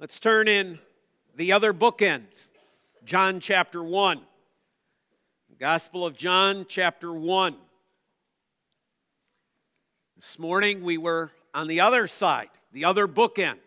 Let's 0.00 0.20
turn 0.20 0.46
in 0.46 0.78
the 1.34 1.50
other 1.50 1.72
bookend, 1.72 2.26
John 3.04 3.40
chapter 3.40 3.82
1. 3.82 4.20
Gospel 5.58 6.06
of 6.06 6.16
John 6.16 6.66
chapter 6.68 7.12
1. 7.12 7.56
This 10.14 10.38
morning 10.38 10.84
we 10.84 10.98
were 10.98 11.32
on 11.52 11.66
the 11.66 11.80
other 11.80 12.06
side, 12.06 12.50
the 12.70 12.84
other 12.84 13.08
bookend, 13.08 13.58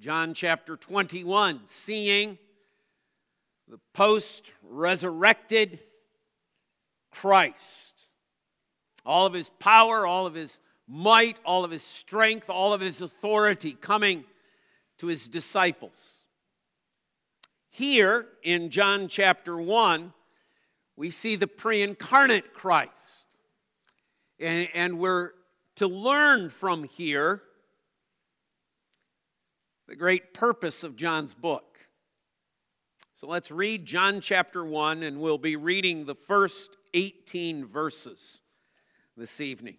John 0.00 0.32
chapter 0.32 0.78
21, 0.78 1.60
seeing 1.66 2.38
the 3.68 3.80
post 3.92 4.50
resurrected 4.62 5.78
Christ. 7.10 8.00
All 9.04 9.26
of 9.26 9.34
his 9.34 9.50
power, 9.58 10.06
all 10.06 10.26
of 10.26 10.32
his 10.32 10.58
might, 10.86 11.38
all 11.44 11.66
of 11.66 11.70
his 11.70 11.82
strength, 11.82 12.48
all 12.48 12.72
of 12.72 12.80
his 12.80 13.02
authority 13.02 13.76
coming 13.78 14.24
to 14.98 15.06
his 15.06 15.28
disciples. 15.28 16.24
Here 17.70 18.26
in 18.42 18.70
John 18.70 19.08
chapter 19.08 19.56
1, 19.60 20.12
we 20.96 21.10
see 21.10 21.36
the 21.36 21.46
pre 21.46 21.82
incarnate 21.82 22.52
Christ. 22.52 23.26
And, 24.40 24.68
and, 24.74 24.98
we're 24.98 25.32
to 25.76 25.88
learn 25.88 26.48
from 26.48 26.84
here 26.84 27.42
the 29.88 29.96
great 29.96 30.32
purpose 30.32 30.84
of 30.84 30.96
John's 30.96 31.34
book. 31.34 31.78
So 33.14 33.26
let's 33.26 33.50
read 33.50 33.84
John 33.84 34.20
chapter 34.20 34.64
1, 34.64 35.02
and 35.02 35.20
we'll 35.20 35.38
be 35.38 35.56
reading 35.56 36.04
the 36.04 36.14
first 36.14 36.76
18 36.94 37.64
verses 37.64 38.42
this 39.16 39.40
evening. 39.40 39.78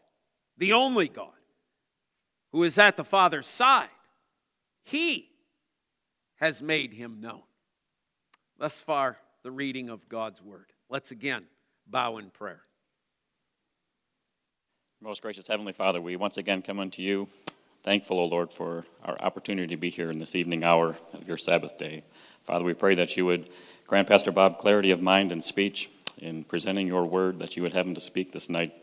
the 0.61 0.73
only 0.73 1.07
God, 1.07 1.33
who 2.51 2.61
is 2.61 2.77
at 2.77 2.95
the 2.95 3.03
Father's 3.03 3.47
side. 3.47 3.89
He 4.83 5.27
has 6.35 6.61
made 6.61 6.93
him 6.93 7.19
known. 7.19 7.41
Thus 8.59 8.79
far, 8.79 9.17
the 9.41 9.49
reading 9.49 9.89
of 9.89 10.07
God's 10.07 10.39
word. 10.39 10.67
Let's 10.87 11.09
again 11.09 11.45
bow 11.87 12.17
in 12.17 12.29
prayer. 12.29 12.61
Most 15.01 15.23
gracious 15.23 15.47
Heavenly 15.47 15.73
Father, 15.73 15.99
we 15.99 16.15
once 16.15 16.37
again 16.37 16.61
come 16.61 16.79
unto 16.79 17.01
you, 17.01 17.27
thankful, 17.81 18.19
O 18.19 18.25
Lord, 18.25 18.53
for 18.53 18.85
our 19.03 19.19
opportunity 19.19 19.67
to 19.69 19.77
be 19.77 19.89
here 19.89 20.11
in 20.11 20.19
this 20.19 20.35
evening 20.35 20.63
hour 20.63 20.95
of 21.13 21.27
your 21.27 21.37
Sabbath 21.37 21.75
day. 21.79 22.03
Father, 22.43 22.63
we 22.63 22.75
pray 22.75 22.93
that 22.93 23.17
you 23.17 23.25
would 23.25 23.49
grant 23.87 24.07
Pastor 24.07 24.31
Bob 24.31 24.59
clarity 24.59 24.91
of 24.91 25.01
mind 25.01 25.31
and 25.31 25.43
speech 25.43 25.89
in 26.19 26.43
presenting 26.43 26.85
your 26.85 27.05
word, 27.05 27.39
that 27.39 27.57
you 27.57 27.63
would 27.63 27.73
have 27.73 27.87
him 27.87 27.95
to 27.95 28.01
speak 28.01 28.31
this 28.31 28.47
night 28.47 28.75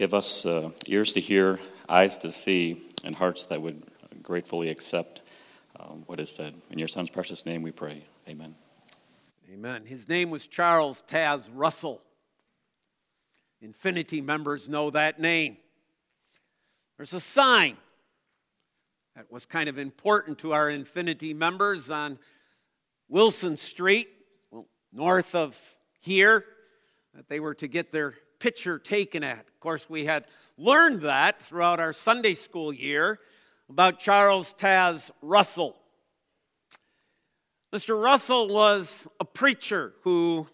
Give 0.00 0.14
us 0.14 0.46
uh, 0.46 0.70
ears 0.86 1.12
to 1.12 1.20
hear, 1.20 1.60
eyes 1.86 2.16
to 2.16 2.32
see, 2.32 2.80
and 3.04 3.14
hearts 3.14 3.44
that 3.44 3.60
would 3.60 3.82
gratefully 4.22 4.70
accept 4.70 5.20
um, 5.78 6.04
what 6.06 6.18
is 6.18 6.34
said. 6.34 6.54
In 6.70 6.78
your 6.78 6.88
Son's 6.88 7.10
precious 7.10 7.44
name 7.44 7.60
we 7.60 7.70
pray. 7.70 8.04
Amen. 8.26 8.54
Amen. 9.52 9.84
His 9.84 10.08
name 10.08 10.30
was 10.30 10.46
Charles 10.46 11.04
Taze 11.06 11.50
Russell. 11.52 12.00
Infinity 13.60 14.22
members 14.22 14.70
know 14.70 14.88
that 14.88 15.20
name. 15.20 15.58
There's 16.96 17.12
a 17.12 17.20
sign 17.20 17.76
that 19.14 19.30
was 19.30 19.44
kind 19.44 19.68
of 19.68 19.76
important 19.76 20.38
to 20.38 20.54
our 20.54 20.70
Infinity 20.70 21.34
members 21.34 21.90
on 21.90 22.18
Wilson 23.10 23.58
Street, 23.58 24.08
north 24.94 25.34
of 25.34 25.58
here, 26.00 26.46
that 27.14 27.28
they 27.28 27.38
were 27.38 27.52
to 27.56 27.68
get 27.68 27.92
their 27.92 28.14
picture 28.38 28.78
taken 28.78 29.22
at. 29.22 29.49
Of 29.60 29.62
course, 29.62 29.90
we 29.90 30.06
had 30.06 30.24
learned 30.56 31.02
that 31.02 31.42
throughout 31.42 31.80
our 31.80 31.92
Sunday 31.92 32.32
school 32.32 32.72
year 32.72 33.20
about 33.68 33.98
Charles 33.98 34.54
Taze 34.54 35.10
Russell. 35.20 35.76
Mr. 37.70 38.02
Russell 38.02 38.48
was 38.48 39.06
a 39.20 39.24
preacher 39.26 39.92
who 40.00 40.46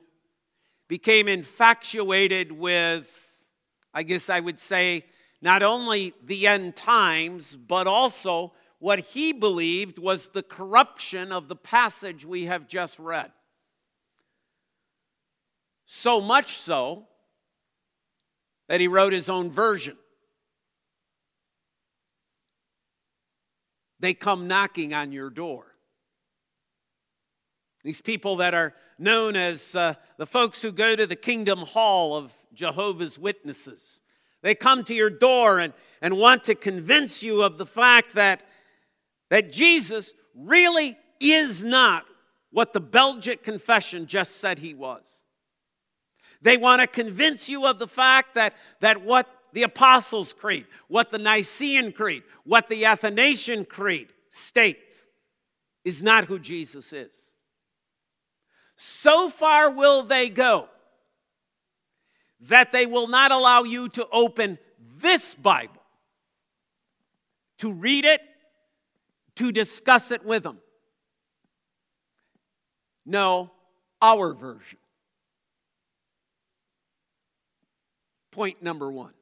became 0.88 1.28
infatuated 1.28 2.50
with, 2.50 3.38
I 3.94 4.02
guess 4.02 4.28
I 4.28 4.40
would 4.40 4.58
say, 4.58 5.04
not 5.40 5.62
only 5.62 6.12
the 6.24 6.48
end 6.48 6.74
times, 6.74 7.54
but 7.54 7.86
also 7.86 8.54
what 8.80 8.98
he 8.98 9.32
believed 9.32 10.00
was 10.00 10.30
the 10.30 10.42
corruption 10.42 11.30
of 11.30 11.46
the 11.46 11.54
passage 11.54 12.24
we 12.24 12.46
have 12.46 12.66
just 12.66 12.98
read. 12.98 13.30
So 15.84 16.20
much 16.20 16.56
so 16.56 17.06
that 18.68 18.80
he 18.80 18.88
wrote 18.88 19.12
his 19.12 19.28
own 19.28 19.50
version. 19.50 19.96
They 24.00 24.14
come 24.14 24.46
knocking 24.46 24.92
on 24.92 25.12
your 25.12 25.30
door. 25.30 25.66
These 27.82 28.00
people 28.00 28.36
that 28.36 28.52
are 28.52 28.74
known 28.98 29.36
as 29.36 29.76
uh, 29.76 29.94
the 30.16 30.26
folks 30.26 30.60
who 30.60 30.72
go 30.72 30.96
to 30.96 31.06
the 31.06 31.16
Kingdom 31.16 31.60
Hall 31.60 32.16
of 32.16 32.32
Jehovah's 32.52 33.18
Witnesses. 33.18 34.00
They 34.42 34.54
come 34.54 34.84
to 34.84 34.94
your 34.94 35.10
door 35.10 35.58
and, 35.58 35.72
and 36.02 36.16
want 36.16 36.44
to 36.44 36.54
convince 36.54 37.22
you 37.22 37.42
of 37.42 37.58
the 37.58 37.66
fact 37.66 38.14
that, 38.14 38.42
that 39.30 39.52
Jesus 39.52 40.12
really 40.34 40.98
is 41.20 41.64
not 41.64 42.04
what 42.50 42.72
the 42.72 42.80
Belgic 42.80 43.42
Confession 43.42 44.06
just 44.06 44.36
said 44.36 44.58
he 44.58 44.74
was. 44.74 45.22
They 46.42 46.56
want 46.56 46.80
to 46.80 46.86
convince 46.86 47.48
you 47.48 47.66
of 47.66 47.78
the 47.78 47.88
fact 47.88 48.34
that, 48.34 48.54
that 48.80 49.02
what 49.02 49.28
the 49.52 49.62
Apostles' 49.62 50.32
Creed, 50.32 50.66
what 50.88 51.10
the 51.10 51.18
Nicene 51.18 51.92
Creed, 51.92 52.22
what 52.44 52.68
the 52.68 52.84
Athanasian 52.84 53.64
Creed 53.64 54.08
states 54.30 55.06
is 55.84 56.02
not 56.02 56.26
who 56.26 56.38
Jesus 56.38 56.92
is. 56.92 57.14
So 58.76 59.30
far 59.30 59.70
will 59.70 60.02
they 60.02 60.28
go 60.28 60.68
that 62.40 62.72
they 62.72 62.86
will 62.86 63.08
not 63.08 63.32
allow 63.32 63.62
you 63.62 63.88
to 63.90 64.06
open 64.12 64.58
this 64.98 65.34
Bible, 65.34 65.82
to 67.58 67.72
read 67.72 68.04
it, 68.04 68.20
to 69.36 69.52
discuss 69.52 70.10
it 70.10 70.24
with 70.24 70.42
them. 70.42 70.58
No, 73.04 73.50
our 74.02 74.34
version. 74.34 74.78
Point 78.36 78.62
number 78.62 78.92
one 78.92 79.14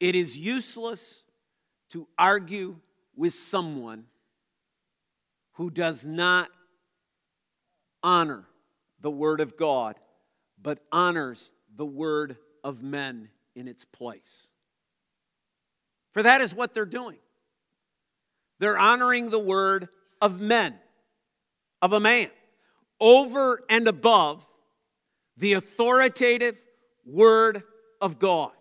it 0.00 0.16
is 0.16 0.38
useless 0.38 1.24
to 1.90 2.08
argue 2.18 2.76
with 3.14 3.34
someone 3.34 4.06
who 5.56 5.68
does 5.68 6.06
not 6.06 6.48
honor 8.02 8.46
the 9.02 9.10
Word 9.10 9.40
of 9.40 9.58
God, 9.58 9.96
but 10.60 10.78
honors 10.90 11.52
the 11.76 11.84
Word 11.84 12.38
of 12.64 12.82
men 12.82 13.28
in 13.54 13.68
its 13.68 13.84
place. 13.84 14.48
For 16.12 16.22
that 16.22 16.40
is 16.40 16.54
what 16.54 16.72
they're 16.72 16.86
doing. 16.86 17.18
They're 18.58 18.78
honoring 18.78 19.28
the 19.28 19.38
Word 19.38 19.90
of 20.22 20.40
men, 20.40 20.74
of 21.82 21.92
a 21.92 22.00
man, 22.00 22.30
over 22.98 23.60
and 23.68 23.86
above 23.86 24.50
the 25.36 25.52
authoritative 25.52 26.58
Word 27.06 27.62
of 28.00 28.18
God 28.18 28.52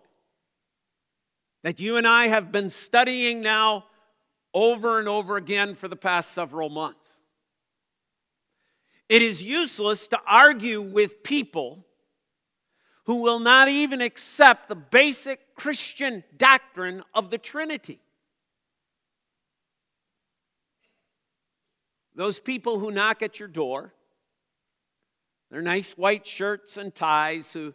that 1.66 1.80
you 1.80 1.98
and 1.98 2.06
I 2.06 2.28
have 2.28 2.52
been 2.52 2.70
studying 2.70 3.42
now 3.42 3.86
over 4.54 5.00
and 5.00 5.08
over 5.08 5.36
again 5.36 5.74
for 5.74 5.88
the 5.88 5.96
past 5.96 6.32
several 6.32 6.70
months. 6.70 7.22
It 9.10 9.24
is 9.24 9.42
useless 9.42 10.08
to 10.10 10.22
argue 10.28 10.80
with 10.80 11.24
people 11.24 11.84
who 13.06 13.24
will 13.24 13.40
not 13.40 13.68
even 13.68 14.00
accept 14.00 14.70
the 14.70 14.76
basic 14.76 15.56
Christian 15.56 16.24
doctrine 16.38 17.02
of 17.16 17.32
the 17.32 17.40
Trinity. 17.40 18.00
Those 22.14 22.40
people 22.40 22.78
who 22.78 22.92
knock 22.92 23.24
at 23.24 23.40
your 23.40 23.50
door, 23.50 23.92
their 25.50 25.64
nice 25.64 25.94
white 25.94 26.28
shirts 26.28 26.78
and 26.78 26.94
ties, 26.94 27.54
who 27.54 27.74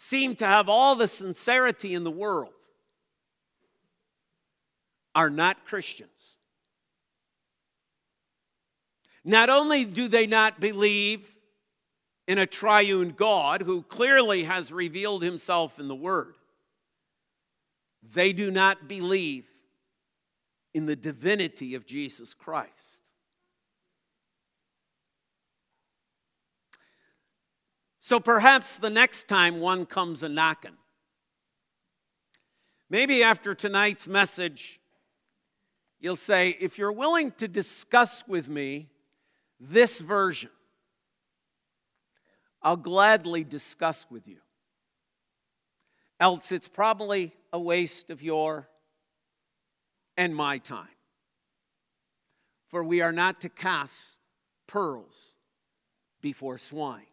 seem 0.00 0.36
to 0.36 0.46
have 0.46 0.68
all 0.68 0.94
the 0.94 1.08
sincerity 1.08 1.92
in 1.92 2.04
the 2.04 2.10
world, 2.10 2.52
are 5.12 5.28
not 5.28 5.66
Christians. 5.66 6.38
Not 9.24 9.50
only 9.50 9.84
do 9.84 10.06
they 10.06 10.28
not 10.28 10.60
believe 10.60 11.36
in 12.28 12.38
a 12.38 12.46
triune 12.46 13.10
God 13.10 13.62
who 13.62 13.82
clearly 13.82 14.44
has 14.44 14.70
revealed 14.70 15.24
himself 15.24 15.80
in 15.80 15.88
the 15.88 15.96
Word, 15.96 16.36
they 18.00 18.32
do 18.32 18.52
not 18.52 18.86
believe 18.86 19.46
in 20.74 20.86
the 20.86 20.94
divinity 20.94 21.74
of 21.74 21.86
Jesus 21.86 22.34
Christ. 22.34 22.97
So 28.08 28.20
perhaps 28.20 28.78
the 28.78 28.88
next 28.88 29.28
time 29.28 29.60
one 29.60 29.84
comes 29.84 30.22
a 30.22 30.30
knocking, 30.30 30.78
maybe 32.88 33.22
after 33.22 33.54
tonight's 33.54 34.08
message, 34.08 34.80
you'll 36.00 36.16
say, 36.16 36.56
if 36.58 36.78
you're 36.78 36.90
willing 36.90 37.32
to 37.32 37.46
discuss 37.46 38.26
with 38.26 38.48
me 38.48 38.88
this 39.60 40.00
version, 40.00 40.48
I'll 42.62 42.78
gladly 42.78 43.44
discuss 43.44 44.06
with 44.08 44.26
you. 44.26 44.38
Else, 46.18 46.50
it's 46.50 46.66
probably 46.66 47.34
a 47.52 47.60
waste 47.60 48.08
of 48.08 48.22
your 48.22 48.70
and 50.16 50.34
my 50.34 50.56
time. 50.56 50.96
For 52.68 52.82
we 52.82 53.02
are 53.02 53.12
not 53.12 53.42
to 53.42 53.50
cast 53.50 54.16
pearls 54.66 55.34
before 56.22 56.56
swine. 56.56 57.04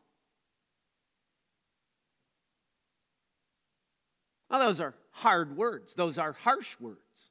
Now, 4.50 4.59
those 4.59 4.80
are 4.80 4.94
hard 5.12 5.57
words, 5.57 5.94
those 5.95 6.18
are 6.18 6.33
harsh 6.33 6.80
words. 6.80 7.30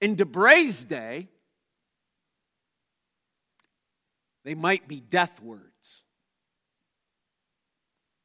In 0.00 0.14
de 0.14 0.24
Brès's 0.24 0.84
day, 0.84 1.28
they 4.44 4.54
might 4.54 4.88
be 4.88 5.00
death 5.00 5.42
words. 5.42 6.04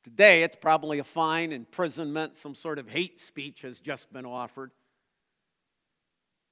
Today, 0.04 0.44
it's 0.44 0.56
probably 0.56 1.00
a 1.00 1.04
fine, 1.04 1.52
imprisonment, 1.52 2.36
some 2.36 2.56
sort 2.56 2.78
of 2.78 2.90
hate 2.90 3.20
speech 3.20 3.62
has 3.62 3.80
just 3.80 4.12
been 4.12 4.26
offered. 4.26 4.72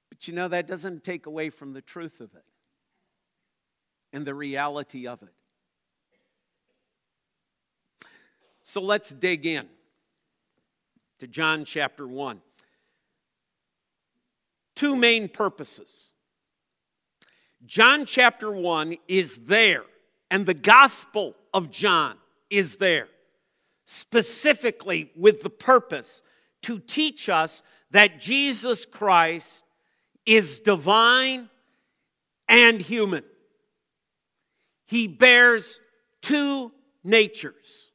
But 0.08 0.26
you 0.26 0.34
know, 0.34 0.48
that 0.48 0.66
doesn't 0.66 1.04
take 1.04 1.26
away 1.26 1.50
from 1.50 1.72
the 1.72 1.82
truth 1.82 2.20
of 2.20 2.34
it 2.34 2.44
and 4.12 4.26
the 4.26 4.34
reality 4.34 5.06
of 5.06 5.22
it. 5.22 5.34
So 8.62 8.80
let's 8.80 9.10
dig 9.10 9.46
in 9.46 9.68
to 11.18 11.26
John 11.26 11.64
chapter 11.64 12.06
1 12.06 12.40
two 14.74 14.96
main 14.96 15.28
purposes. 15.28 16.10
John 17.64 18.04
chapter 18.04 18.50
1 18.50 18.96
is 19.06 19.36
there, 19.44 19.84
and 20.28 20.44
the 20.44 20.54
Gospel 20.54 21.36
of 21.54 21.70
John 21.70 22.16
is 22.50 22.78
there, 22.78 23.06
specifically 23.84 25.12
with 25.14 25.44
the 25.44 25.50
purpose 25.50 26.22
to 26.62 26.80
teach 26.80 27.28
us 27.28 27.62
that 27.92 28.18
Jesus 28.18 28.84
Christ 28.84 29.62
is 30.26 30.58
divine 30.58 31.48
and 32.48 32.80
human. 32.80 33.22
He 34.86 35.06
bears 35.06 35.78
two 36.22 36.72
natures. 37.04 37.91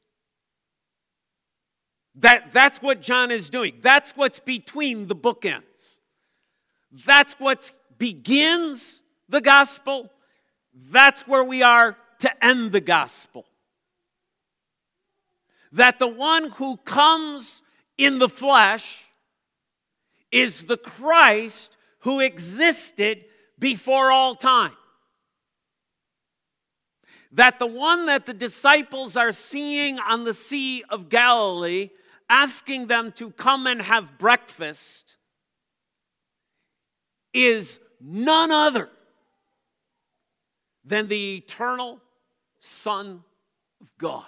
That, 2.20 2.52
that's 2.52 2.82
what 2.82 3.00
John 3.00 3.30
is 3.30 3.48
doing. 3.48 3.74
That's 3.80 4.16
what's 4.16 4.40
between 4.40 5.06
the 5.06 5.14
bookends. 5.14 5.98
That's 6.90 7.34
what 7.34 7.70
begins 7.98 9.02
the 9.28 9.40
gospel. 9.40 10.10
That's 10.74 11.26
where 11.28 11.44
we 11.44 11.62
are 11.62 11.96
to 12.20 12.44
end 12.44 12.72
the 12.72 12.80
gospel. 12.80 13.44
That 15.72 15.98
the 15.98 16.08
one 16.08 16.50
who 16.52 16.76
comes 16.78 17.62
in 17.96 18.18
the 18.18 18.28
flesh 18.28 19.04
is 20.32 20.64
the 20.64 20.76
Christ 20.76 21.76
who 22.00 22.20
existed 22.20 23.24
before 23.58 24.10
all 24.10 24.34
time. 24.34 24.72
That 27.32 27.58
the 27.58 27.66
one 27.66 28.06
that 28.06 28.26
the 28.26 28.34
disciples 28.34 29.16
are 29.16 29.32
seeing 29.32 29.98
on 30.00 30.24
the 30.24 30.32
Sea 30.32 30.82
of 30.88 31.08
Galilee, 31.10 31.90
asking 32.28 32.86
them 32.86 33.12
to 33.12 33.30
come 33.30 33.66
and 33.66 33.80
have 33.82 34.18
breakfast, 34.18 35.16
is 37.32 37.80
none 38.00 38.50
other 38.50 38.88
than 40.84 41.08
the 41.08 41.36
eternal 41.36 42.00
Son 42.58 43.22
of 43.80 43.92
God. 43.98 44.24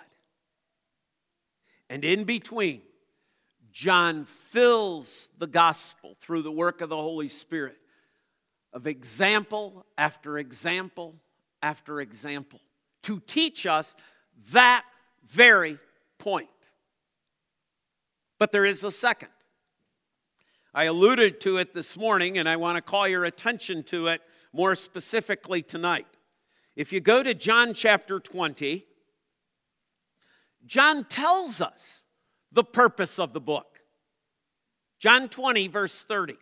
And 1.88 2.04
in 2.04 2.25
between, 2.25 2.83
John 3.73 4.25
fills 4.25 5.30
the 5.38 5.47
gospel 5.47 6.16
through 6.21 6.42
the 6.42 6.52
work 6.52 6.80
of 6.80 6.88
the 6.88 6.97
Holy 6.97 7.28
Spirit 7.28 7.76
of 8.73 8.87
example 8.87 9.87
after 9.99 10.38
example 10.38 11.16
after 11.62 12.00
example 12.00 12.61
to 13.02 13.21
teach 13.21 13.66
us 13.66 13.95
that 14.52 14.85
very 15.25 15.78
point. 16.19 16.49
But 18.40 18.52
there 18.52 18.64
is 18.64 18.82
a 18.82 18.90
second. 18.90 19.28
I 20.73 20.85
alluded 20.85 21.40
to 21.42 21.59
it 21.59 21.75
this 21.75 21.94
morning, 21.97 22.38
and 22.38 22.49
I 22.49 22.56
want 22.56 22.76
to 22.76 22.82
call 22.82 23.06
your 23.06 23.26
attention 23.26 23.82
to 23.85 24.06
it 24.06 24.23
more 24.50 24.75
specifically 24.75 25.61
tonight. 25.61 26.06
If 26.75 26.90
you 26.90 27.00
go 27.00 27.23
to 27.23 27.35
John 27.35 27.75
chapter 27.75 28.18
20, 28.18 28.87
John 30.64 31.04
tells 31.04 31.61
us 31.61 32.04
the 32.50 32.64
purpose 32.64 33.18
of 33.18 33.35
the 33.35 33.42
book. 33.42 33.80
John 34.99 35.28
20, 35.28 35.68
verse 35.68 36.02
30. 36.02 36.37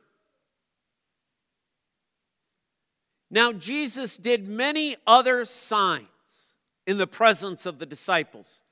Now, 3.29 3.53
Jesus 3.53 4.17
did 4.17 4.47
many 4.47 4.95
other 5.05 5.45
signs 5.45 6.07
in 6.87 6.99
the 6.99 7.09
presence 7.09 7.67
of 7.67 7.81
the 7.81 7.87
disciples, 7.87 8.63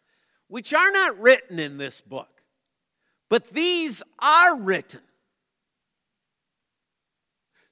which 0.47 0.73
are 0.73 0.93
not 0.93 1.21
written 1.21 1.59
in 1.59 1.79
this 1.79 2.01
book, 2.01 2.36
but 3.29 3.51
these 3.51 4.03
are 4.19 4.59
written 4.59 5.01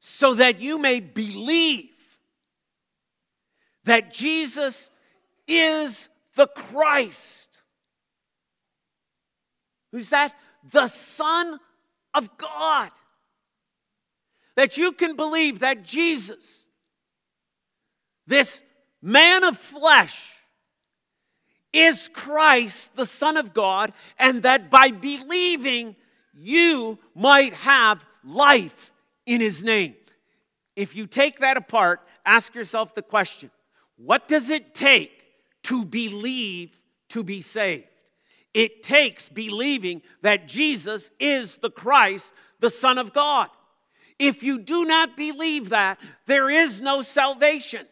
so 0.01 0.35
that 0.35 0.61
you 0.61 0.79
may 0.79 1.01
believe 1.01 1.91
that 3.85 4.13
Jesus 4.13 4.91
is 5.47 6.09
the 6.35 6.47
Christ. 6.47 7.63
Who's 9.93 10.11
that? 10.11 10.35
The 10.71 10.89
Son 10.89 11.59
of 12.13 12.37
God. 12.37 12.91
That 14.57 14.77
you 14.77 14.93
can 14.93 15.17
believe 15.17 15.61
that 15.61 15.85
Jesus, 15.85 16.67
this 18.27 18.63
man 19.01 19.45
of 19.45 19.57
flesh, 19.57 20.34
is 21.75 22.09
Christ, 22.09 22.95
the 22.97 23.05
Son 23.05 23.37
of 23.37 23.53
God, 23.53 23.93
and 24.19 24.43
that 24.45 24.71
by 24.71 24.91
believing, 24.91 25.97
you 26.33 26.99
might 27.15 27.53
have 27.55 28.05
life 28.25 28.93
in 29.27 29.41
his 29.41 29.63
name. 29.65 29.95
If 30.77 30.97
you 30.97 31.07
take 31.07 31.41
that 31.41 31.57
apart, 31.57 32.01
ask 32.25 32.55
yourself 32.55 32.95
the 32.95 33.03
question 33.03 33.51
what 33.97 34.27
does 34.27 34.51
it 34.51 34.75
take 34.75 35.25
to 35.65 35.85
believe 35.85 36.77
to 37.11 37.23
be 37.23 37.41
saved? 37.41 37.87
It 38.53 38.83
takes 38.83 39.29
believing 39.29 40.03
that 40.23 40.47
Jesus 40.49 41.11
is 41.19 41.59
the 41.59 41.71
Christ, 41.71 42.33
the 42.61 42.71
Son 42.71 42.99
of 42.99 43.13
God. 43.13 43.49
If 44.19 44.43
you 44.43 44.61
do 44.61 44.85
not 44.85 45.17
believe 45.17 45.71
that, 45.71 45.99
there 46.27 46.49
is 46.49 46.81
no 46.81 47.03
salvation. 47.03 47.87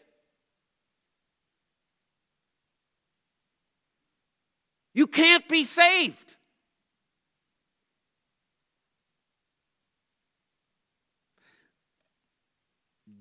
You 4.93 5.07
can't 5.07 5.47
be 5.47 5.63
saved. 5.63 6.35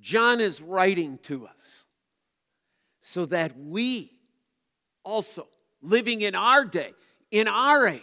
John 0.00 0.40
is 0.40 0.60
writing 0.60 1.18
to 1.22 1.46
us 1.46 1.86
so 3.00 3.24
that 3.26 3.56
we 3.56 4.10
also, 5.04 5.46
living 5.80 6.20
in 6.20 6.34
our 6.34 6.64
day, 6.64 6.92
in 7.30 7.48
our 7.48 7.86
age, 7.86 8.02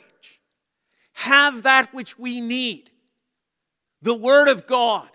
have 1.13 1.63
that 1.63 1.93
which 1.93 2.17
we 2.17 2.41
need 2.41 2.89
the 4.01 4.15
Word 4.15 4.47
of 4.47 4.65
God, 4.65 5.09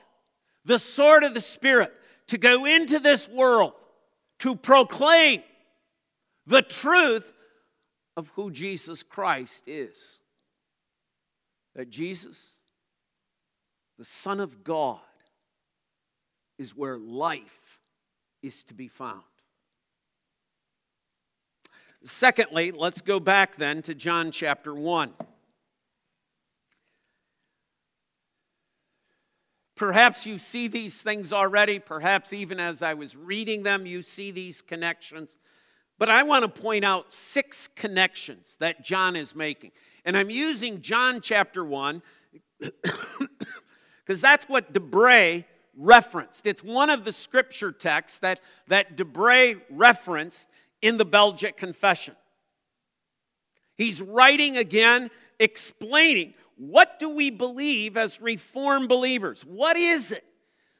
the 0.64 0.78
sword 0.78 1.24
of 1.24 1.34
the 1.34 1.40
Spirit, 1.40 1.92
to 2.28 2.38
go 2.38 2.66
into 2.66 2.98
this 2.98 3.28
world 3.28 3.72
to 4.40 4.54
proclaim 4.54 5.42
the 6.46 6.62
truth 6.62 7.33
of 8.16 8.32
who 8.36 8.50
Jesus 8.50 9.02
Christ 9.02 9.64
is. 9.66 10.20
That 11.74 11.90
Jesus, 11.90 12.54
the 13.98 14.04
Son 14.04 14.40
of 14.40 14.62
God, 14.62 15.00
is 16.58 16.76
where 16.76 16.98
life 16.98 17.80
is 18.42 18.62
to 18.64 18.74
be 18.74 18.88
found. 18.88 19.22
Secondly, 22.04 22.70
let's 22.70 23.00
go 23.00 23.18
back 23.18 23.56
then 23.56 23.82
to 23.82 23.94
John 23.94 24.30
chapter 24.30 24.74
1. 24.74 25.14
Perhaps 29.74 30.24
you 30.24 30.38
see 30.38 30.68
these 30.68 31.02
things 31.02 31.32
already. 31.32 31.78
Perhaps 31.78 32.32
even 32.32 32.60
as 32.60 32.82
I 32.82 32.94
was 32.94 33.16
reading 33.16 33.64
them, 33.64 33.86
you 33.86 34.02
see 34.02 34.30
these 34.30 34.62
connections. 34.62 35.38
But 36.04 36.10
I 36.10 36.22
want 36.22 36.42
to 36.42 36.60
point 36.60 36.84
out 36.84 37.14
six 37.14 37.66
connections 37.74 38.58
that 38.60 38.84
John 38.84 39.16
is 39.16 39.34
making. 39.34 39.70
And 40.04 40.18
I'm 40.18 40.28
using 40.28 40.82
John 40.82 41.22
chapter 41.22 41.64
1 41.64 42.02
because 42.60 44.20
that's 44.20 44.46
what 44.46 44.74
de 44.74 44.80
Brès 44.80 45.46
referenced. 45.74 46.46
It's 46.46 46.62
one 46.62 46.90
of 46.90 47.06
the 47.06 47.10
scripture 47.10 47.72
texts 47.72 48.18
that, 48.18 48.40
that 48.68 48.96
de 48.96 49.04
Brès 49.04 49.58
referenced 49.70 50.46
in 50.82 50.98
the 50.98 51.06
Belgic 51.06 51.56
Confession. 51.56 52.16
He's 53.74 54.02
writing 54.02 54.58
again, 54.58 55.10
explaining 55.40 56.34
what 56.58 56.98
do 56.98 57.08
we 57.08 57.30
believe 57.30 57.96
as 57.96 58.20
Reformed 58.20 58.90
believers? 58.90 59.40
What 59.40 59.78
is 59.78 60.12
it 60.12 60.26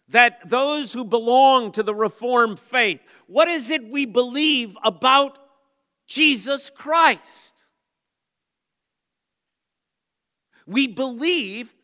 that 0.09 0.49
those 0.49 0.93
who 0.93 1.05
belong 1.05 1.73
to 1.73 1.83
the 1.83 1.95
Reformed 1.95 2.59
faith, 2.59 3.01
what 3.27 3.49
is 3.49 3.71
it 3.71 3.91
we 3.91 4.07
believe 4.07 4.77
about 4.83 5.39
Jesus 6.07 6.71
Christ? 6.71 7.53
We 10.67 10.87
believe 10.87 11.75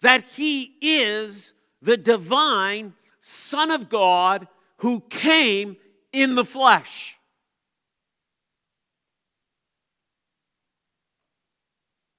that 0.00 0.22
he 0.22 0.76
is 0.80 1.54
the 1.80 1.96
divine 1.96 2.94
Son 3.20 3.70
of 3.70 3.88
God 3.88 4.48
who 4.78 5.00
came 5.00 5.76
in 6.12 6.34
the 6.34 6.44
flesh. 6.44 7.16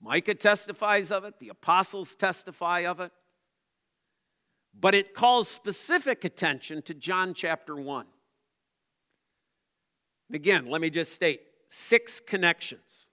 Micah 0.02 0.36
testifies 0.36 1.12
of 1.12 1.24
it, 1.24 1.40
the 1.40 1.50
apostles 1.50 2.16
testify 2.16 2.82
of 2.82 3.00
it, 3.00 3.12
but 4.80 4.94
it 4.94 5.14
calls 5.14 5.48
specific 5.48 6.26
attention 6.26 6.82
to 6.84 6.94
John 6.94 7.34
chapter 7.34 7.76
1. 7.76 8.06
Again, 10.34 10.68
let 10.68 10.82
me 10.82 10.90
just 10.90 11.14
state 11.14 11.42
six 11.70 12.20
connections. 12.20 13.10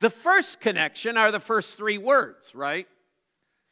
The 0.00 0.10
first 0.10 0.60
connection 0.60 1.16
are 1.16 1.30
the 1.30 1.40
first 1.40 1.76
three 1.76 1.98
words, 1.98 2.54
right? 2.54 2.88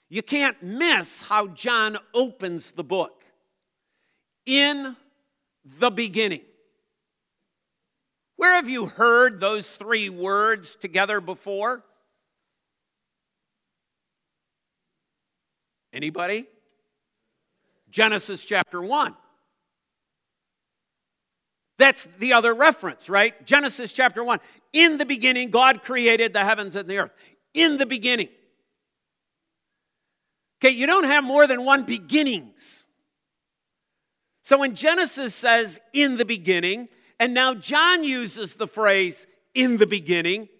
You 0.08 0.22
can't 0.22 0.62
miss 0.62 1.22
how 1.22 1.48
John 1.48 1.98
opens 2.14 2.72
the 2.72 2.84
book. 2.84 3.24
In 4.44 4.96
the 5.64 5.90
beginning. 5.90 6.42
Where 8.36 8.52
have 8.52 8.68
you 8.68 8.86
heard 8.86 9.40
those 9.40 9.76
three 9.76 10.08
words 10.08 10.76
together 10.76 11.20
before? 11.20 11.82
Anybody? 15.92 16.46
Genesis 17.96 18.44
chapter 18.44 18.82
1. 18.82 19.14
That's 21.78 22.04
the 22.18 22.34
other 22.34 22.52
reference, 22.52 23.08
right? 23.08 23.46
Genesis 23.46 23.90
chapter 23.90 24.22
1. 24.22 24.38
In 24.74 24.98
the 24.98 25.06
beginning, 25.06 25.48
God 25.48 25.82
created 25.82 26.34
the 26.34 26.44
heavens 26.44 26.76
and 26.76 26.86
the 26.90 26.98
earth. 26.98 27.12
In 27.54 27.78
the 27.78 27.86
beginning. 27.86 28.28
Okay, 30.58 30.74
you 30.74 30.86
don't 30.86 31.04
have 31.04 31.24
more 31.24 31.46
than 31.46 31.64
one 31.64 31.84
beginnings. 31.84 32.84
So 34.42 34.58
when 34.58 34.74
Genesis 34.74 35.34
says 35.34 35.80
in 35.94 36.18
the 36.18 36.26
beginning, 36.26 36.90
and 37.18 37.32
now 37.32 37.54
John 37.54 38.04
uses 38.04 38.56
the 38.56 38.66
phrase 38.66 39.26
in 39.54 39.78
the 39.78 39.86
beginning, 39.86 40.50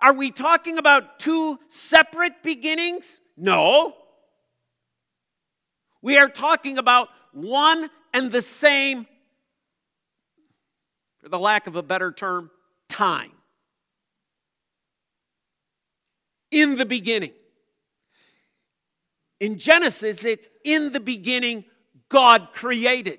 are 0.00 0.14
we 0.14 0.30
talking 0.30 0.78
about 0.78 1.18
two 1.18 1.58
separate 1.68 2.42
beginnings? 2.42 3.20
No. 3.36 3.96
We 6.02 6.18
are 6.18 6.28
talking 6.28 6.78
about 6.78 7.08
one 7.32 7.90
and 8.12 8.30
the 8.30 8.42
same, 8.42 9.06
for 11.18 11.28
the 11.28 11.38
lack 11.38 11.66
of 11.66 11.76
a 11.76 11.82
better 11.82 12.12
term, 12.12 12.50
time. 12.88 13.32
In 16.50 16.76
the 16.76 16.86
beginning. 16.86 17.32
In 19.40 19.58
Genesis, 19.58 20.24
it's 20.24 20.48
in 20.64 20.92
the 20.92 21.00
beginning, 21.00 21.64
God 22.08 22.48
created. 22.54 23.18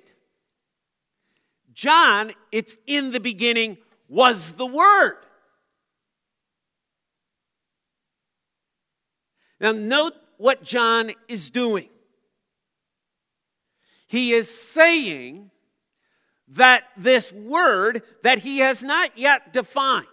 John, 1.72 2.32
it's 2.50 2.76
in 2.86 3.12
the 3.12 3.20
beginning, 3.20 3.78
was 4.08 4.52
the 4.52 4.66
Word. 4.66 5.18
Now, 9.60 9.72
note 9.72 10.14
what 10.38 10.62
John 10.64 11.12
is 11.28 11.50
doing. 11.50 11.88
He 14.08 14.32
is 14.32 14.50
saying 14.50 15.50
that 16.48 16.84
this 16.96 17.32
word 17.32 18.02
that 18.22 18.38
he 18.38 18.58
has 18.58 18.82
not 18.82 19.16
yet 19.16 19.52
defined, 19.52 20.06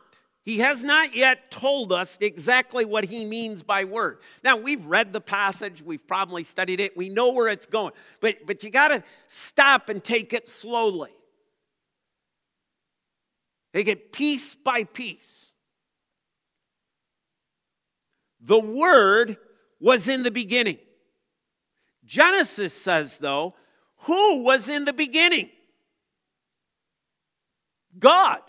he 0.43 0.59
has 0.59 0.83
not 0.83 1.15
yet 1.15 1.49
told 1.49 1.91
us 1.91 2.17
exactly 2.21 2.85
what 2.85 3.05
he 3.05 3.25
means 3.25 3.63
by 3.63 3.85
word. 3.85 4.19
Now, 4.43 4.57
we've 4.57 4.85
read 4.85 5.11
the 5.11 5.21
passage, 5.21 5.81
we've 5.81 6.05
probably 6.05 6.43
studied 6.43 6.79
it, 6.79 6.95
we 6.95 7.09
know 7.09 7.31
where 7.31 7.47
it's 7.47 7.65
going, 7.65 7.93
but, 8.19 8.45
but 8.45 8.63
you 8.63 8.69
got 8.69 8.89
to 8.89 9.03
stop 9.27 9.89
and 9.89 10.03
take 10.03 10.33
it 10.33 10.47
slowly. 10.47 11.11
Take 13.73 13.87
it 13.87 14.13
piece 14.13 14.55
by 14.55 14.83
piece. 14.83 15.53
The 18.39 18.59
word 18.59 19.37
was 19.79 20.07
in 20.07 20.23
the 20.23 20.31
beginning. 20.31 20.77
Genesis 22.05 22.73
says, 22.73 23.17
though, 23.17 23.55
who 24.05 24.43
was 24.43 24.69
in 24.69 24.85
the 24.85 24.93
beginning? 24.93 25.50
God. 27.97 28.39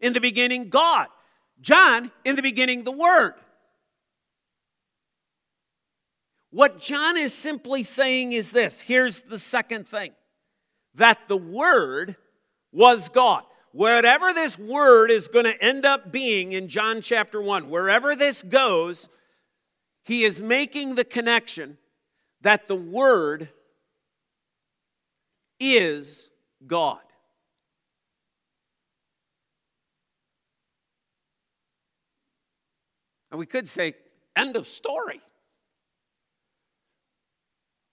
In 0.00 0.12
the 0.12 0.20
beginning, 0.20 0.68
God. 0.68 1.08
John, 1.60 2.10
in 2.24 2.36
the 2.36 2.42
beginning, 2.42 2.84
the 2.84 2.92
Word. 2.92 3.34
What 6.50 6.80
John 6.80 7.16
is 7.16 7.32
simply 7.32 7.82
saying 7.82 8.32
is 8.32 8.52
this 8.52 8.80
here's 8.80 9.22
the 9.22 9.38
second 9.38 9.86
thing 9.86 10.12
that 10.94 11.18
the 11.28 11.36
Word 11.36 12.16
was 12.72 13.08
God. 13.08 13.44
Whatever 13.72 14.34
this 14.34 14.58
word 14.58 15.10
is 15.10 15.28
going 15.28 15.46
to 15.46 15.64
end 15.64 15.86
up 15.86 16.12
being 16.12 16.52
in 16.52 16.68
John 16.68 17.00
chapter 17.00 17.40
1, 17.40 17.70
wherever 17.70 18.14
this 18.14 18.42
goes, 18.42 19.08
he 20.04 20.24
is 20.24 20.42
making 20.42 20.94
the 20.94 21.04
connection 21.04 21.78
that 22.42 22.66
the 22.66 22.76
word 22.76 23.48
is 25.62 26.30
God. 26.66 26.98
And 33.30 33.38
we 33.38 33.46
could 33.46 33.68
say, 33.68 33.94
end 34.36 34.56
of 34.56 34.66
story. 34.66 35.22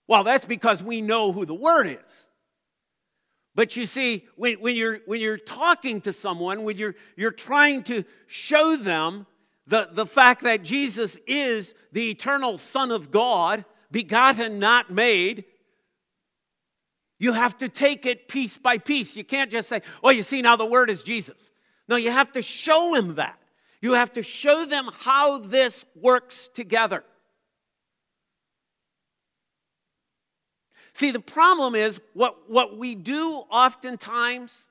Well, 0.06 0.24
that's 0.24 0.44
because 0.44 0.82
we 0.82 1.00
know 1.00 1.32
who 1.32 1.46
the 1.46 1.54
Word 1.54 1.86
is. 1.86 2.26
But 3.54 3.76
you 3.76 3.86
see, 3.86 4.26
when, 4.36 4.54
when, 4.56 4.76
you're, 4.76 5.00
when 5.06 5.20
you're 5.20 5.38
talking 5.38 6.00
to 6.02 6.12
someone, 6.12 6.62
when 6.62 6.76
you're, 6.76 6.94
you're 7.16 7.30
trying 7.30 7.84
to 7.84 8.04
show 8.26 8.76
them 8.76 9.26
the, 9.66 9.88
the 9.92 10.06
fact 10.06 10.42
that 10.42 10.62
Jesus 10.62 11.18
is 11.26 11.74
the 11.92 12.10
eternal 12.10 12.58
Son 12.58 12.90
of 12.90 13.10
God, 13.10 13.64
begotten, 13.90 14.58
not 14.58 14.90
made, 14.90 15.44
you 17.20 17.34
have 17.34 17.56
to 17.58 17.68
take 17.68 18.06
it 18.06 18.26
piece 18.26 18.58
by 18.58 18.78
piece. 18.78 19.14
You 19.14 19.22
can't 19.22 19.50
just 19.50 19.68
say, 19.68 19.82
oh, 20.02 20.08
you 20.08 20.22
see, 20.22 20.40
now 20.42 20.56
the 20.56 20.66
Word 20.66 20.90
is 20.90 21.04
Jesus. 21.04 21.50
No, 21.86 21.96
you 21.96 22.10
have 22.10 22.32
to 22.32 22.42
show 22.42 22.94
him 22.94 23.16
that. 23.16 23.38
You 23.82 23.92
have 23.92 24.12
to 24.14 24.22
show 24.22 24.64
them 24.64 24.88
how 25.00 25.38
this 25.38 25.84
works 25.94 26.48
together. 26.48 27.04
See, 30.94 31.10
the 31.10 31.20
problem 31.20 31.74
is 31.74 32.00
what, 32.14 32.50
what 32.50 32.78
we 32.78 32.94
do 32.94 33.42
oftentimes, 33.50 34.68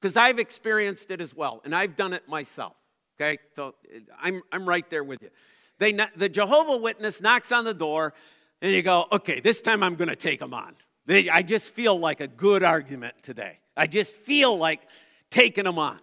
because 0.00 0.16
I've 0.16 0.38
experienced 0.38 1.10
it 1.10 1.20
as 1.20 1.34
well, 1.34 1.60
and 1.64 1.74
I've 1.74 1.96
done 1.96 2.12
it 2.12 2.28
myself, 2.28 2.74
okay? 3.20 3.38
So 3.56 3.74
I'm, 4.20 4.42
I'm 4.52 4.68
right 4.68 4.88
there 4.88 5.02
with 5.02 5.22
you. 5.22 5.30
They, 5.78 5.96
the 6.16 6.28
Jehovah 6.28 6.76
Witness 6.76 7.20
knocks 7.20 7.50
on 7.50 7.64
the 7.64 7.74
door, 7.74 8.14
and 8.62 8.72
you 8.72 8.82
go, 8.82 9.06
okay, 9.10 9.40
this 9.40 9.60
time 9.60 9.82
I'm 9.82 9.96
going 9.96 10.08
to 10.08 10.16
take 10.16 10.38
them 10.38 10.54
on. 10.54 10.74
They, 11.08 11.30
I 11.30 11.40
just 11.40 11.72
feel 11.72 11.98
like 11.98 12.20
a 12.20 12.28
good 12.28 12.62
argument 12.62 13.14
today. 13.22 13.60
I 13.74 13.86
just 13.86 14.14
feel 14.14 14.58
like 14.58 14.82
taking 15.30 15.64
them 15.64 15.78
on. 15.78 15.98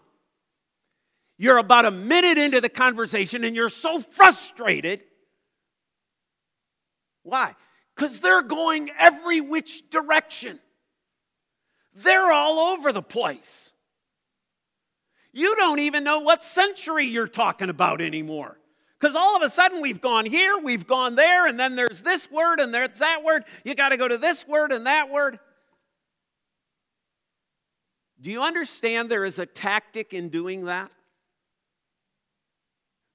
You're 1.37 1.59
about 1.59 1.85
a 1.85 1.91
minute 1.91 2.39
into 2.39 2.59
the 2.59 2.69
conversation 2.69 3.43
and 3.43 3.55
you're 3.55 3.69
so 3.69 3.99
frustrated. 3.99 5.01
Why? 7.21 7.53
Because 7.95 8.19
they're 8.19 8.41
going 8.41 8.89
every 8.97 9.41
which 9.41 9.87
direction. 9.91 10.59
They're 11.93 12.31
all 12.31 12.73
over 12.73 12.91
the 12.91 13.03
place. 13.03 13.73
You 15.33 15.55
don't 15.55 15.79
even 15.79 16.03
know 16.03 16.21
what 16.21 16.41
century 16.41 17.05
you're 17.05 17.27
talking 17.27 17.69
about 17.69 18.01
anymore. 18.01 18.57
Because 18.99 19.15
all 19.15 19.35
of 19.35 19.41
a 19.41 19.49
sudden 19.49 19.81
we've 19.81 20.01
gone 20.01 20.25
here, 20.25 20.57
we've 20.57 20.87
gone 20.87 21.15
there, 21.15 21.47
and 21.47 21.59
then 21.59 21.75
there's 21.75 22.01
this 22.01 22.31
word 22.31 22.59
and 22.59 22.73
there's 22.73 22.99
that 22.99 23.23
word. 23.23 23.43
You 23.63 23.75
got 23.75 23.89
to 23.89 23.97
go 23.97 24.07
to 24.07 24.17
this 24.17 24.47
word 24.47 24.71
and 24.71 24.85
that 24.87 25.09
word. 25.09 25.39
Do 28.21 28.31
you 28.31 28.41
understand 28.41 29.09
there 29.09 29.25
is 29.25 29.39
a 29.39 29.45
tactic 29.45 30.13
in 30.13 30.29
doing 30.29 30.65
that? 30.65 30.91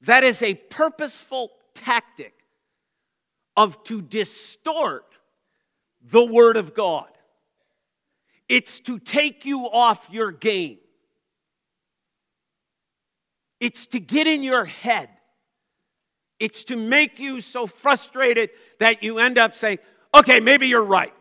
That 0.03 0.25
is 0.25 0.43
a 0.43 0.55
purposeful 0.55 1.51
tactic 1.75 2.35
of 3.57 3.83
to 3.85 4.01
distort 4.01 5.05
the 6.01 6.25
Word 6.25 6.57
of 6.57 6.75
God. 6.75 7.09
It's 8.49 8.81
to 8.81 8.99
take 8.99 9.45
you 9.45 9.69
off 9.71 10.09
your 10.11 10.33
game. 10.33 10.79
It's 13.61 13.87
to 13.89 14.01
get 14.01 14.27
in 14.27 14.43
your 14.43 14.65
head. 14.65 15.11
It's 16.41 16.65
to 16.65 16.77
make 16.77 17.21
you 17.21 17.43
so 17.43 17.67
frustrated 17.67 18.51
that 18.79 19.03
you 19.03 19.19
end 19.19 19.37
up 19.37 19.55
saying, 19.55 19.79
okay, 20.15 20.41
maybe 20.41 20.67
you're 20.67 20.83
right. 20.83 21.15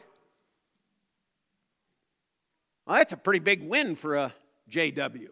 Well, 2.88 2.96
that's 2.98 3.14
a 3.14 3.18
pretty 3.18 3.40
big 3.40 3.62
win 3.62 3.96
for 3.96 4.16
a 4.16 4.34
JW 4.72 5.28